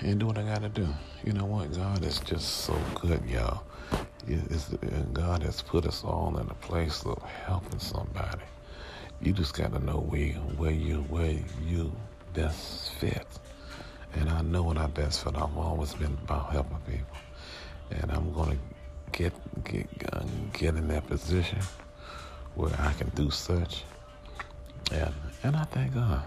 and 0.00 0.20
do 0.20 0.26
what 0.26 0.38
I 0.38 0.42
got 0.42 0.62
to 0.62 0.68
do. 0.68 0.88
You 1.24 1.32
know 1.32 1.44
what? 1.44 1.72
God 1.74 2.04
is 2.04 2.20
just 2.20 2.48
so 2.48 2.78
good, 3.00 3.24
y'all. 3.28 3.62
It's, 4.28 4.68
God 5.12 5.42
has 5.42 5.62
put 5.62 5.86
us 5.86 6.04
all 6.04 6.36
in 6.38 6.48
a 6.50 6.54
place 6.54 7.04
of 7.06 7.22
helping 7.22 7.78
somebody. 7.78 8.44
You 9.22 9.32
just 9.32 9.54
got 9.54 9.72
to 9.72 9.78
know 9.78 10.00
where 10.00 10.32
where 10.58 10.70
you 10.70 10.98
where 11.08 11.38
you 11.64 11.92
best 12.34 12.92
fit. 12.92 13.26
And 14.14 14.28
I 14.28 14.42
know 14.42 14.62
when 14.64 14.78
I 14.78 14.86
best 14.86 15.24
fit, 15.24 15.34
I've 15.36 15.56
always 15.56 15.94
been 15.94 16.16
about 16.24 16.52
helping 16.52 16.78
people, 16.86 17.16
and 17.90 18.12
I'm 18.12 18.32
gonna 18.32 18.58
get 19.12 19.32
get 19.64 19.88
uh, 20.12 20.24
get 20.52 20.76
in 20.76 20.88
that 20.88 21.06
position 21.06 21.60
where 22.54 22.74
I 22.78 22.92
can 22.92 23.08
do 23.10 23.30
such. 23.30 23.84
And 24.92 25.14
and 25.42 25.56
I 25.56 25.64
thank 25.64 25.94
God 25.94 26.22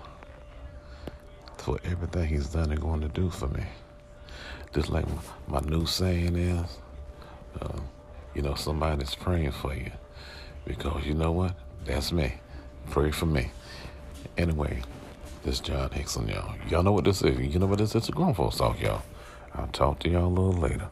for 1.58 1.80
everything 1.84 2.28
He's 2.28 2.48
done 2.48 2.72
and 2.72 2.82
going 2.82 3.02
to 3.02 3.08
do 3.10 3.30
for 3.30 3.48
me. 3.48 3.64
Just 4.74 4.90
like 4.90 5.06
my 5.48 5.60
new 5.60 5.86
saying 5.86 6.36
is, 6.36 6.78
uh, 7.60 7.80
you 8.36 8.42
know, 8.42 8.56
somebody's 8.56 9.16
praying 9.16 9.52
for 9.52 9.74
you. 9.74 9.92
Because 10.66 11.06
you 11.06 11.14
know 11.14 11.32
what? 11.32 11.56
That's 11.86 12.12
me. 12.12 12.36
Pray 12.90 13.12
for 13.12 13.26
me. 13.26 13.52
Anyway, 14.38 14.82
this 15.44 15.60
John 15.60 15.90
Hickson, 15.92 16.28
y'all. 16.28 16.56
Y'all 16.70 16.84
know 16.84 16.92
what 16.92 17.06
this 17.06 17.22
is. 17.22 17.38
You 17.40 17.60
know 17.60 17.66
what 17.66 17.80
this 17.80 17.90
is? 17.90 17.96
It's 17.96 18.10
a 18.10 18.12
grown 18.12 18.34
folks 18.34 18.58
talk, 18.58 18.80
y'all. 18.82 19.02
I'll 19.54 19.68
talk 19.68 20.00
to 20.00 20.10
y'all 20.10 20.28
a 20.28 20.28
little 20.28 20.54
later. 20.54 20.90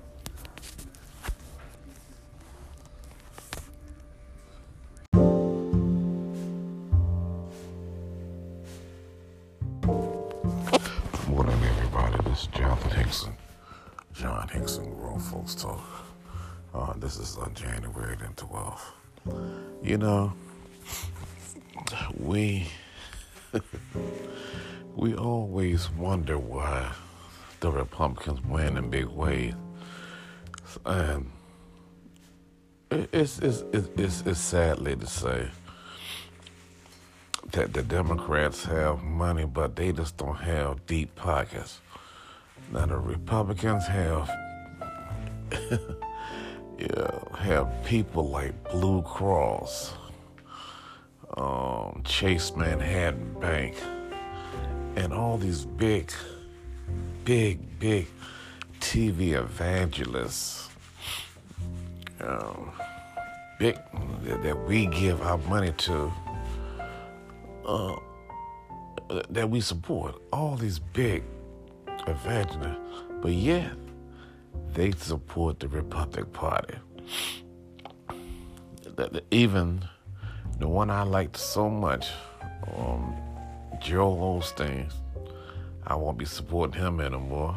You 19.89 19.97
know, 19.97 20.33
we 22.15 22.67
we 24.95 25.15
always 25.15 25.89
wonder 25.89 26.37
why 26.37 26.91
the 27.59 27.71
Republicans 27.71 28.39
win 28.43 28.77
in 28.77 28.91
big 28.91 29.07
ways, 29.07 29.55
and 30.85 31.31
it's 32.91 33.39
it's 33.39 33.63
it's, 33.73 34.21
it's 34.27 34.39
sadly 34.39 34.95
to 34.95 35.07
say 35.07 35.49
that 37.53 37.73
the 37.73 37.81
Democrats 37.81 38.65
have 38.65 39.01
money, 39.01 39.45
but 39.45 39.75
they 39.75 39.91
just 39.91 40.17
don't 40.17 40.37
have 40.37 40.85
deep 40.85 41.15
pockets. 41.15 41.81
Now 42.71 42.85
the 42.85 42.97
Republicans 42.97 43.87
have 43.87 44.29
yeah, 46.79 47.19
have 47.37 47.69
people 47.83 48.29
like 48.29 48.53
Blue 48.71 49.01
Cross, 49.01 49.93
um, 51.35 52.01
Chase 52.05 52.55
Manhattan 52.55 53.35
Bank, 53.39 53.75
and 54.95 55.11
all 55.11 55.37
these 55.37 55.65
big, 55.65 56.11
big, 57.25 57.79
big 57.79 58.07
TV 58.79 59.33
evangelists, 59.33 60.69
um, 62.21 62.71
big 63.59 63.77
that, 64.23 64.41
that 64.41 64.67
we 64.67 64.85
give 64.85 65.21
our 65.21 65.37
money 65.49 65.73
to, 65.73 66.11
uh, 67.65 67.95
that 69.29 69.49
we 69.49 69.59
support. 69.59 70.15
All 70.31 70.55
these 70.55 70.79
big 70.79 71.23
evangelists, 72.07 72.79
but 73.21 73.33
yet 73.33 73.73
they 74.73 74.91
support 74.91 75.59
the 75.59 75.67
Republican 75.67 76.31
Party. 76.31 76.75
Even 79.31 79.81
the 80.59 80.67
one 80.67 80.89
I 80.89 81.03
liked 81.03 81.37
so 81.37 81.69
much, 81.69 82.09
um, 82.75 83.15
Joel 83.81 84.41
Osteen, 84.41 84.91
I 85.87 85.95
won't 85.95 86.17
be 86.17 86.25
supporting 86.25 86.81
him 86.81 86.99
anymore. 86.99 87.55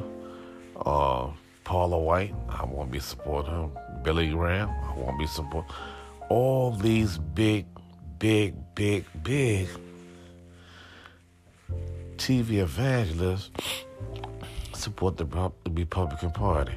Uh, 0.77 1.29
Paula 1.65 1.99
White, 1.99 2.35
I 2.49 2.65
won't 2.65 2.91
be 2.91 3.01
supporting 3.01 3.53
him. 3.53 3.71
Billy 4.03 4.31
Graham, 4.31 4.71
I 4.71 4.95
won't 4.97 5.19
be 5.19 5.27
supporting. 5.27 5.71
All 6.29 6.71
these 6.73 7.19
big, 7.19 7.67
big, 8.19 8.55
big, 8.75 9.05
big 9.23 9.69
TV 12.17 12.59
evangelists 12.63 13.51
support 14.73 15.17
the, 15.17 15.25
the 15.25 15.71
Republican 15.71 16.31
Party. 16.31 16.73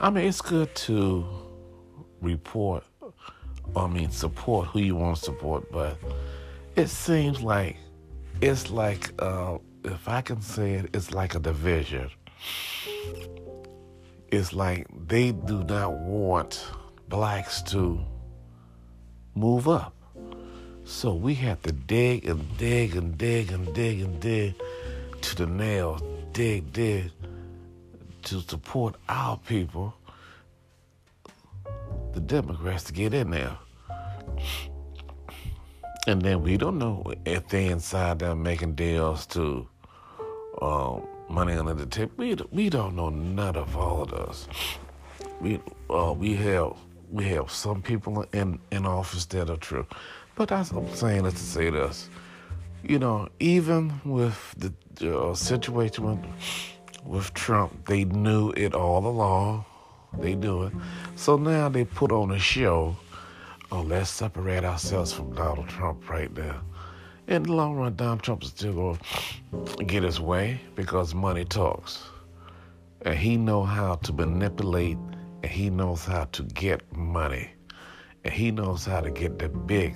I 0.00 0.10
mean, 0.10 0.26
it's 0.26 0.40
good 0.40 0.72
to 0.86 1.26
report, 2.20 2.84
I 3.74 3.88
mean, 3.88 4.12
support 4.12 4.68
who 4.68 4.78
you 4.78 4.94
want 4.94 5.16
to 5.16 5.24
support, 5.24 5.72
but 5.72 5.98
it 6.76 6.86
seems 6.86 7.42
like 7.42 7.76
it's 8.40 8.70
like, 8.70 9.10
uh, 9.18 9.58
if 9.82 10.08
I 10.08 10.20
can 10.20 10.40
say 10.40 10.74
it, 10.74 10.90
it's 10.94 11.12
like 11.12 11.34
a 11.34 11.40
division. 11.40 12.10
It's 14.28 14.52
like 14.52 14.86
they 15.08 15.32
do 15.32 15.64
not 15.64 15.92
want 15.94 16.64
blacks 17.08 17.60
to 17.62 17.98
move 19.34 19.68
up. 19.68 19.96
So 20.84 21.12
we 21.12 21.34
have 21.34 21.60
to 21.62 21.72
dig 21.72 22.28
and 22.28 22.56
dig 22.56 22.94
and 22.94 23.18
dig 23.18 23.50
and 23.50 23.74
dig 23.74 24.00
and 24.00 24.20
dig 24.20 24.54
to 25.22 25.34
the 25.34 25.46
nail, 25.46 26.00
dig, 26.32 26.72
dig 26.72 27.10
to 28.24 28.40
support 28.40 28.96
our 29.08 29.36
people 29.38 29.94
the 32.12 32.20
Democrats 32.20 32.84
to 32.84 32.92
get 32.92 33.14
in 33.14 33.30
there. 33.30 33.56
And 36.06 36.22
then 36.22 36.42
we 36.42 36.56
don't 36.56 36.78
know 36.78 37.12
if 37.24 37.48
they 37.48 37.66
inside 37.66 38.20
there 38.20 38.34
making 38.34 38.74
deals 38.74 39.26
to 39.26 39.68
um, 40.62 41.06
money 41.28 41.52
under 41.52 41.74
the 41.74 41.86
table. 41.86 42.12
We 42.16 42.34
we 42.50 42.70
don't 42.70 42.96
know 42.96 43.10
none 43.10 43.56
of 43.56 43.76
all 43.76 44.02
of 44.02 44.10
this. 44.10 44.48
We 45.40 45.60
uh, 45.90 46.14
we 46.16 46.34
have 46.36 46.76
we 47.10 47.24
have 47.28 47.50
some 47.50 47.82
people 47.82 48.24
in 48.32 48.58
in 48.72 48.86
office 48.86 49.26
that 49.26 49.50
are 49.50 49.56
true, 49.56 49.86
but 50.34 50.48
that's 50.48 50.72
what 50.72 50.88
I'm 50.88 50.96
saying 50.96 51.26
is 51.26 51.34
to 51.34 51.40
say 51.40 51.70
this. 51.70 52.08
You 52.82 52.98
know, 52.98 53.28
even 53.38 54.00
with 54.04 54.54
the 54.56 54.72
uh, 55.12 55.34
situation 55.34 56.24
with, 57.04 57.32
Trump, 57.34 57.86
they 57.86 58.04
knew 58.04 58.50
it 58.56 58.74
all 58.74 59.06
along. 59.06 59.64
They 60.18 60.34
knew 60.34 60.64
it. 60.64 60.72
So 61.16 61.36
now 61.36 61.68
they 61.68 61.84
put 61.84 62.12
on 62.12 62.30
a 62.30 62.38
show 62.38 62.96
oh, 63.70 63.82
let's 63.82 64.10
separate 64.10 64.64
ourselves 64.64 65.12
from 65.12 65.34
Donald 65.34 65.68
Trump 65.68 66.08
right 66.08 66.34
now. 66.36 66.60
In 67.26 67.42
the 67.42 67.52
long 67.52 67.76
run, 67.76 67.94
Donald 67.96 68.22
Trump 68.22 68.42
is 68.42 68.48
still 68.48 68.72
going 68.72 68.98
to 69.76 69.84
get 69.84 70.02
his 70.02 70.20
way 70.20 70.60
because 70.74 71.14
money 71.14 71.44
talks. 71.44 72.02
And 73.02 73.18
he 73.18 73.36
knows 73.36 73.68
how 73.68 73.96
to 73.96 74.12
manipulate 74.12 74.96
and 75.42 75.52
he 75.52 75.70
knows 75.70 76.04
how 76.04 76.24
to 76.24 76.42
get 76.42 76.80
money. 76.96 77.50
And 78.24 78.32
he 78.32 78.50
knows 78.50 78.86
how 78.86 79.00
to 79.02 79.10
get 79.10 79.38
the 79.38 79.48
big, 79.48 79.94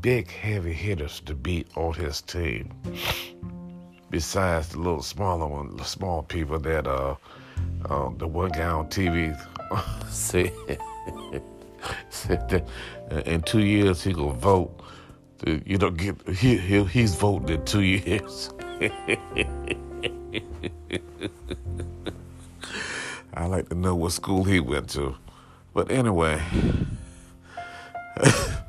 big 0.00 0.30
heavy 0.30 0.72
hitters 0.72 1.20
to 1.26 1.34
be 1.34 1.66
on 1.76 1.94
his 1.94 2.22
team. 2.22 2.72
Besides 4.10 4.70
the 4.70 4.78
little 4.78 5.02
smaller 5.02 5.46
one, 5.46 5.76
the 5.76 5.84
small 5.84 6.22
people 6.22 6.58
that 6.60 6.86
uh, 6.86 7.16
uh 7.88 8.10
the 8.16 8.26
one 8.26 8.50
guy 8.50 8.68
on 8.68 8.88
TV 8.88 9.36
said 10.08 10.52
said 12.10 12.48
that 12.48 12.66
uh, 13.12 13.16
in 13.26 13.42
two 13.42 13.60
years 13.60 14.02
he 14.02 14.12
gonna 14.12 14.32
vote. 14.34 14.80
You 15.46 15.78
know, 15.78 15.90
get 15.90 16.16
he, 16.28 16.56
he 16.56 16.82
he's 16.84 17.14
voting 17.14 17.60
in 17.60 17.64
two 17.64 17.82
years. 17.82 18.50
I 23.34 23.46
like 23.46 23.68
to 23.68 23.74
know 23.76 23.94
what 23.94 24.12
school 24.12 24.42
he 24.44 24.58
went 24.58 24.88
to, 24.90 25.14
but 25.74 25.90
anyway. 25.90 26.42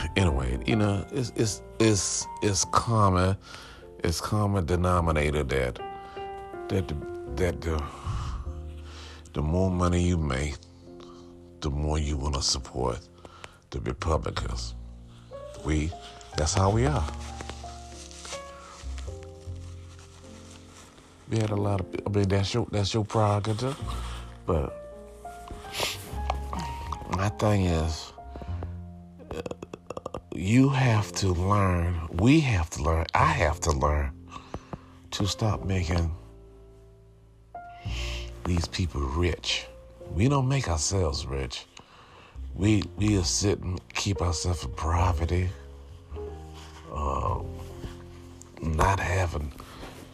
anyway, 0.16 0.58
you 0.66 0.76
know, 0.76 1.04
it's 1.12 1.32
it's 1.36 1.62
it's 1.78 2.26
it's 2.42 2.64
common, 2.66 3.36
it's 4.04 4.20
common 4.20 4.66
denominator 4.66 5.44
that 5.44 5.78
that 6.68 6.88
the, 6.88 6.96
that 7.36 7.60
the 7.60 7.82
the 9.32 9.42
more 9.42 9.70
money 9.70 10.02
you 10.02 10.18
make, 10.18 10.56
the 11.60 11.70
more 11.70 11.98
you 11.98 12.16
want 12.16 12.34
to 12.34 12.42
support 12.42 12.98
the 13.70 13.80
Republicans. 13.80 14.74
We, 15.64 15.90
that's 16.36 16.54
how 16.54 16.70
we 16.70 16.86
are. 16.86 17.06
We 21.30 21.38
had 21.38 21.50
a 21.50 21.56
lot 21.56 21.80
of, 21.80 21.86
I 22.06 22.10
mean, 22.10 22.28
that's 22.28 22.52
your, 22.52 22.66
that's 22.70 22.92
your 22.92 23.04
prerogative, 23.06 23.78
but 24.44 24.78
my 27.16 27.30
thing 27.30 27.64
is, 27.64 28.11
you 30.42 30.68
have 30.68 31.12
to 31.12 31.28
learn, 31.28 32.08
we 32.14 32.40
have 32.40 32.68
to 32.70 32.82
learn, 32.82 33.06
I 33.14 33.26
have 33.26 33.60
to 33.60 33.70
learn 33.70 34.12
to 35.12 35.26
stop 35.26 35.64
making 35.64 36.10
these 38.44 38.66
people 38.66 39.00
rich. 39.02 39.66
We 40.10 40.28
don't 40.28 40.48
make 40.48 40.68
ourselves 40.68 41.26
rich. 41.26 41.66
We 42.54 42.82
we 42.96 43.22
sit 43.22 43.60
and 43.60 43.80
keep 43.94 44.20
ourselves 44.20 44.64
in 44.64 44.72
poverty. 44.72 45.48
Uh, 46.92 47.42
not 48.60 48.98
having 48.98 49.52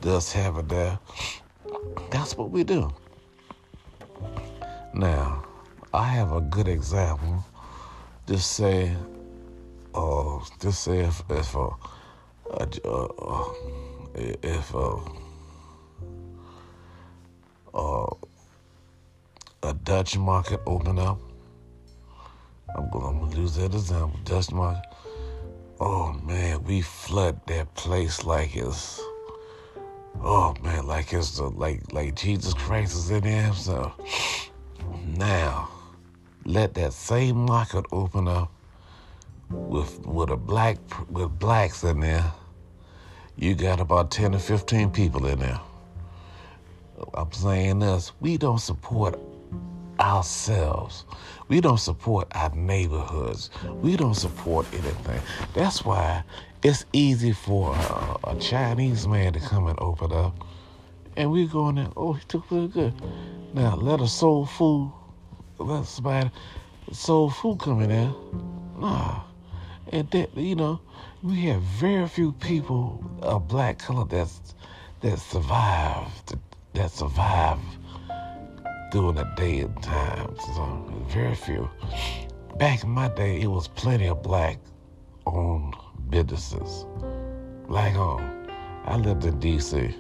this, 0.03 0.31
having 0.31 0.69
that. 0.69 1.01
That's 2.11 2.37
what 2.37 2.51
we 2.51 2.65
do. 2.65 2.93
Now, 4.93 5.43
I 5.93 6.05
have 6.05 6.33
a 6.33 6.41
good 6.41 6.69
example. 6.69 7.45
Just 8.27 8.53
say, 8.53 8.95
uh, 9.95 10.39
just 10.61 10.85
say 10.85 11.01
if 11.01 11.23
if 11.31 11.57
uh, 11.57 11.71
uh, 12.51 13.45
if 14.43 14.75
uh, 14.75 15.01
uh, 17.75 18.15
a 19.63 19.75
Dutch 19.75 20.17
market 20.17 20.61
open 20.67 20.99
up. 20.99 21.21
I'm 22.77 22.91
going 22.91 23.31
to 23.31 23.37
use 23.39 23.57
that 23.57 23.75
example. 23.75 24.21
Dutch 24.25 24.53
market. 24.53 24.85
Oh 25.81 26.13
man, 26.25 26.65
we 26.65 26.81
flood 26.81 27.41
that 27.47 27.75
place 27.75 28.25
like 28.25 28.57
it's. 28.57 29.01
Oh 30.21 30.55
man, 30.63 30.87
like 30.87 31.13
it's 31.13 31.39
the, 31.39 31.45
like 31.45 31.93
like 31.93 32.15
Jesus 32.15 32.55
Christ 32.55 32.97
is 32.97 33.11
in 33.11 33.23
there. 33.23 33.53
So 33.55 33.93
now, 35.17 35.69
let 36.45 36.75
that 36.75 36.93
same 36.93 37.37
market 37.37 37.85
open 37.93 38.29
up 38.29 38.53
with 39.51 40.07
with 40.07 40.31
a 40.31 40.37
black 40.37 40.79
with 41.11 41.39
blacks 41.39 41.85
in 41.85 42.01
there. 42.01 42.33
You 43.37 43.55
got 43.55 43.81
about 43.81 44.11
ten 44.11 44.35
or 44.35 44.39
fifteen 44.39 44.91
people 44.91 45.27
in 45.27 45.39
there. 45.39 45.61
I'm 47.15 47.31
saying 47.33 47.79
this, 47.79 48.13
we 48.21 48.37
don't 48.37 48.59
support 48.59 49.19
ourselves. 50.01 51.05
We 51.49 51.61
don't 51.61 51.79
support 51.79 52.29
our 52.33 52.55
neighborhoods. 52.55 53.51
We 53.81 53.97
don't 53.97 54.15
support 54.15 54.67
anything. 54.73 55.21
That's 55.55 55.85
why 55.85 56.25
it's 56.63 56.85
easy 56.93 57.33
for 57.33 57.75
a, 57.75 58.17
a 58.31 58.37
Chinese 58.41 59.07
man 59.07 59.33
to 59.35 59.41
come 59.41 59.69
and 59.69 59.79
open 59.81 60.13
up. 60.13 60.45
And 61.17 61.31
we're 61.33 61.47
going 61.47 61.77
there, 61.77 61.89
oh, 61.97 62.13
he 62.13 62.25
took 62.27 62.51
really 62.51 62.69
good. 62.69 62.95
Now, 63.55 63.77
let 63.77 64.01
a 64.01 64.07
soul 64.07 64.47
food, 64.47 64.93
let 65.59 65.85
somebody, 65.87 66.31
soul 66.93 67.31
food 67.31 67.59
come 67.61 67.83
in 67.83 67.89
there. 67.89 68.13
Nah. 68.79 69.23
And 69.93 70.11
that, 70.11 70.37
you 70.37 70.55
know, 70.55 70.81
we 71.23 71.37
have 71.47 71.63
very 71.63 72.07
few 72.09 72.33
people 72.33 73.03
of 73.23 73.49
black 73.49 73.79
color 73.79 74.05
that's, 74.05 74.55
that 75.01 75.19
survived 75.19 76.37
that 76.79 76.91
survive 76.93 77.59
during 78.93 79.17
the 79.17 79.25
day 79.37 79.61
and 79.61 79.83
times. 79.83 80.41
So 80.55 81.05
very 81.09 81.35
few. 81.35 81.69
Back 82.57 82.85
in 82.85 82.91
my 82.91 83.09
day, 83.09 83.41
it 83.41 83.49
was 83.49 83.69
plenty 83.69 84.07
of 84.07 84.23
black 84.23 84.59
owned 85.27 85.75
businesses. 86.09 86.87
Black 87.67 87.97
owned. 87.97 88.51
I 88.85 88.97
lived 88.97 89.25
in 89.25 89.39
DC. 89.41 89.95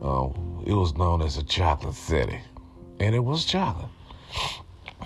Uh, 0.00 0.28
it 0.64 0.72
was 0.72 0.96
known 0.96 1.22
as 1.22 1.36
a 1.36 1.42
chocolate 1.42 1.94
city. 1.94 2.40
And 3.00 3.14
it 3.14 3.20
was 3.20 3.44
chocolate. 3.44 3.90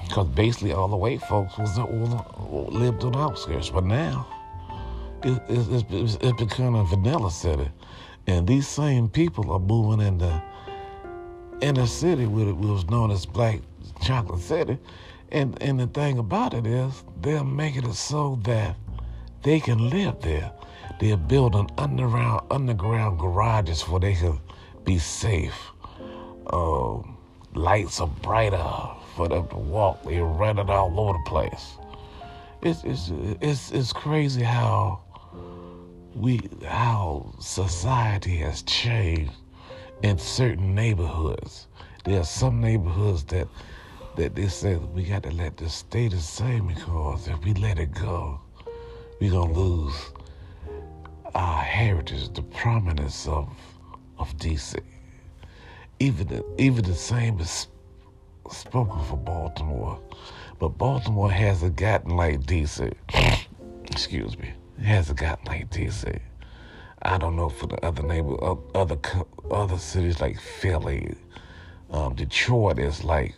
Because 0.03 0.29
basically 0.29 0.73
all 0.73 0.89
the 0.89 0.97
white 0.97 1.23
folks 1.23 1.57
was 1.57 1.79
lived 1.79 3.05
on 3.05 3.13
the 3.13 3.19
outskirts. 3.19 3.71
But 3.71 3.85
now, 3.85 4.27
it, 5.23 5.43
it, 5.49 5.85
it's, 5.91 6.17
it's 6.21 6.43
become 6.43 6.75
a 6.75 6.85
vanilla 6.85 7.31
city. 7.31 7.69
And 8.27 8.47
these 8.47 8.67
same 8.69 9.09
people 9.09 9.51
are 9.53 9.59
moving 9.59 10.07
into 10.07 10.43
inner 11.61 11.87
city, 11.87 12.27
which 12.27 12.55
was 12.55 12.89
known 12.89 13.11
as 13.11 13.27
Black 13.27 13.61
Chocolate 14.03 14.41
City. 14.41 14.79
And, 15.31 15.61
and 15.63 15.81
the 15.81 15.87
thing 15.87 16.19
about 16.19 16.55
it 16.55 16.67
is, 16.67 17.05
they're 17.21 17.45
making 17.45 17.89
it 17.89 17.95
so 17.95 18.39
that 18.45 18.77
they 19.43 19.61
can 19.61 19.91
live 19.91 20.21
there. 20.21 20.53
They're 21.01 21.17
building 21.17 21.71
underground, 21.77 22.47
underground 22.51 23.19
garages 23.19 23.89
where 23.89 24.01
they 24.01 24.15
can 24.15 24.39
be 24.85 24.99
safe. 24.99 25.55
Uh, 26.47 26.99
lights 27.55 28.01
are 28.01 28.07
brighter 28.07 28.57
for 29.15 29.29
them 29.29 29.49
to 29.49 29.57
walk. 29.57 30.03
They're 30.05 30.25
running 30.25 30.69
all 30.71 30.99
over 30.99 31.13
the 31.19 31.25
place. 31.31 31.77
It's, 32.63 32.83
it's, 32.85 33.13
it's, 33.41 33.71
it's 33.73 33.93
crazy 33.93 34.43
how 34.43 35.01
we 36.15 36.41
how 36.65 37.35
society 37.41 38.37
has 38.37 38.63
changed 38.63 39.33
in 40.03 40.19
certain 40.19 40.75
neighborhoods. 40.75 41.67
There 42.05 42.21
are 42.21 42.25
some 42.25 42.61
neighborhoods 42.61 43.25
that 43.25 43.49
that 44.17 44.35
they 44.35 44.49
say 44.49 44.77
we 44.77 45.05
got 45.05 45.25
to 45.25 45.31
let 45.33 45.57
this 45.57 45.75
stay 45.75 46.09
the 46.09 46.21
same 46.21 46.69
because 46.69 47.27
if 47.27 47.43
we 47.45 47.53
let 47.55 47.79
it 47.79 47.93
go, 47.93 48.41
we're 49.21 49.33
gonna 49.33 49.53
lose 49.53 49.95
our 51.35 51.63
heritage, 51.63 52.33
the 52.33 52.43
prominence 52.43 53.27
of 53.27 53.49
of 54.19 54.37
DC. 54.39 54.79
Even 55.99 56.27
the, 56.29 56.45
even 56.59 56.85
the 56.85 56.95
same 56.95 57.41
is 57.41 57.69
spoken 58.51 59.03
for 59.05 59.17
Baltimore, 59.17 60.01
but 60.59 60.79
Baltimore 60.79 61.31
hasn't 61.31 61.77
gotten 61.77 62.17
like 62.17 62.41
DC. 62.41 62.93
Excuse 63.91 64.39
me, 64.39 64.53
it 64.79 64.85
hasn't 64.85 65.19
gotten 65.19 65.45
like 65.47 65.71
DC. 65.71 66.21
I 67.03 67.19
don't 67.19 67.37
know 67.37 67.49
for 67.49 67.67
the 67.67 67.85
other 67.85 68.03
neighbor, 68.03 68.37
other 68.75 68.99
other 69.51 69.79
cities 69.79 70.21
like 70.21 70.41
Philly, 70.41 71.15
um, 71.91 72.15
Detroit 72.15 72.79
is 72.79 73.05
like 73.05 73.35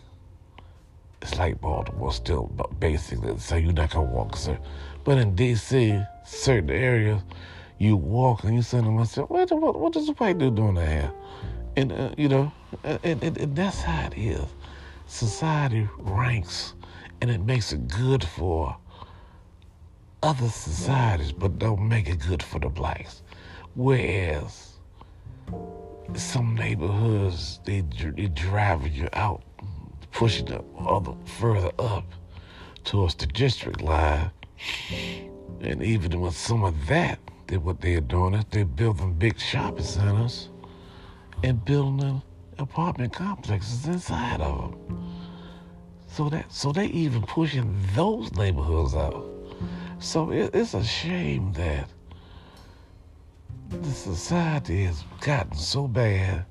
it's 1.21 1.37
like 1.37 1.59
Baltimore 1.59 2.13
still, 2.13 2.51
but 2.55 2.79
basically, 2.79 3.37
so 3.39 3.55
you're 3.55 3.73
not 3.73 3.91
gonna 3.91 4.09
walk, 4.09 4.35
sir. 4.37 4.57
But 5.03 5.17
in 5.17 5.35
D.C., 5.35 6.01
certain 6.25 6.69
areas, 6.69 7.21
you 7.79 7.95
walk 7.95 8.43
and 8.43 8.55
you 8.55 8.61
say 8.61 8.79
to 8.79 8.91
myself, 8.91 9.29
what, 9.29 9.51
what, 9.51 9.79
what 9.79 9.95
is 9.95 10.07
the 10.07 10.13
white 10.13 10.37
dude 10.37 10.55
doing 10.55 10.75
here? 10.75 11.11
And, 11.75 11.91
uh, 11.91 12.11
you 12.17 12.27
know, 12.27 12.51
and, 12.83 13.23
and, 13.23 13.37
and 13.37 13.55
that's 13.55 13.81
how 13.81 14.07
it 14.07 14.17
is. 14.17 14.45
Society 15.07 15.87
ranks 15.97 16.73
and 17.21 17.31
it 17.31 17.41
makes 17.41 17.73
it 17.73 17.87
good 17.87 18.23
for 18.23 18.77
other 20.21 20.49
societies, 20.49 21.31
but 21.31 21.57
don't 21.59 21.87
make 21.87 22.09
it 22.09 22.19
good 22.19 22.43
for 22.43 22.59
the 22.59 22.69
blacks. 22.69 23.21
Whereas 23.75 24.73
some 26.15 26.55
neighborhoods, 26.55 27.59
they, 27.65 27.81
they 27.81 28.27
driving 28.27 28.93
you 28.93 29.09
out, 29.13 29.43
pushing 30.11 30.47
you 30.47 30.63
other 30.79 31.13
further 31.25 31.71
up 31.79 32.05
towards 32.83 33.15
the 33.15 33.27
district 33.27 33.81
line. 33.81 34.31
And 35.61 35.81
even 35.83 36.19
with 36.19 36.35
some 36.35 36.63
of 36.63 36.87
that, 36.87 37.19
they, 37.47 37.57
what 37.57 37.81
they're 37.81 38.01
doing 38.01 38.33
is 38.33 38.45
they're 38.51 38.65
building 38.65 39.13
big 39.13 39.39
shopping 39.39 39.83
centers 39.83 40.49
and 41.43 41.63
building 41.63 42.21
apartment 42.59 43.13
complexes 43.13 43.85
inside 43.85 44.41
of 44.41 44.71
them. 44.71 45.13
So 46.07 46.29
that 46.29 46.51
so 46.51 46.71
they 46.71 46.87
even 46.87 47.21
pushing 47.21 47.77
those 47.93 48.31
neighborhoods 48.33 48.95
out. 48.95 49.25
So 49.99 50.31
it, 50.31 50.51
it's 50.53 50.73
a 50.73 50.83
shame 50.83 51.53
that 51.53 51.89
the 53.69 53.91
society 53.91 54.85
has 54.85 55.03
gotten 55.21 55.55
so 55.55 55.87
bad 55.87 56.45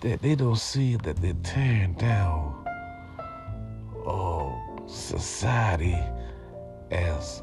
that 0.00 0.22
they 0.22 0.34
don't 0.34 0.58
see 0.58 0.96
that 0.96 1.16
they're 1.16 1.34
tearing 1.42 1.92
down 1.94 2.64
oh, 4.06 4.58
society 4.86 5.98
as 6.90 7.42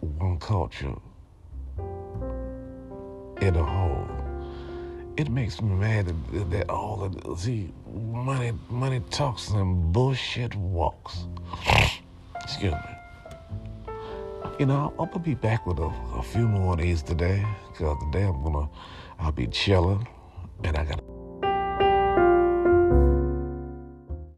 one 0.00 0.38
culture 0.38 0.94
in 3.40 3.56
a 3.56 3.64
whole. 3.64 4.27
It 5.18 5.30
makes 5.30 5.60
me 5.60 5.74
mad 5.74 6.06
that, 6.06 6.50
that 6.50 6.70
all 6.70 7.08
the 7.08 7.36
see 7.36 7.72
money 7.92 8.52
money 8.70 9.00
talks 9.10 9.48
and 9.48 9.92
bullshit 9.92 10.54
walks. 10.54 11.26
Excuse 12.44 12.72
me. 12.72 13.94
You 14.60 14.66
know, 14.66 14.94
I'm 14.96 15.08
gonna 15.08 15.18
be 15.18 15.34
back 15.34 15.66
with 15.66 15.80
a, 15.80 15.92
a 16.14 16.22
few 16.22 16.46
more 16.46 16.74
of 16.74 16.78
these 16.78 17.02
today, 17.02 17.44
cause 17.74 17.98
today 18.04 18.26
I'm 18.26 18.44
gonna 18.44 18.68
I'll 19.18 19.32
be 19.32 19.48
chilling, 19.48 20.06
and 20.62 20.76
I 20.76 20.84
got. 20.84 21.02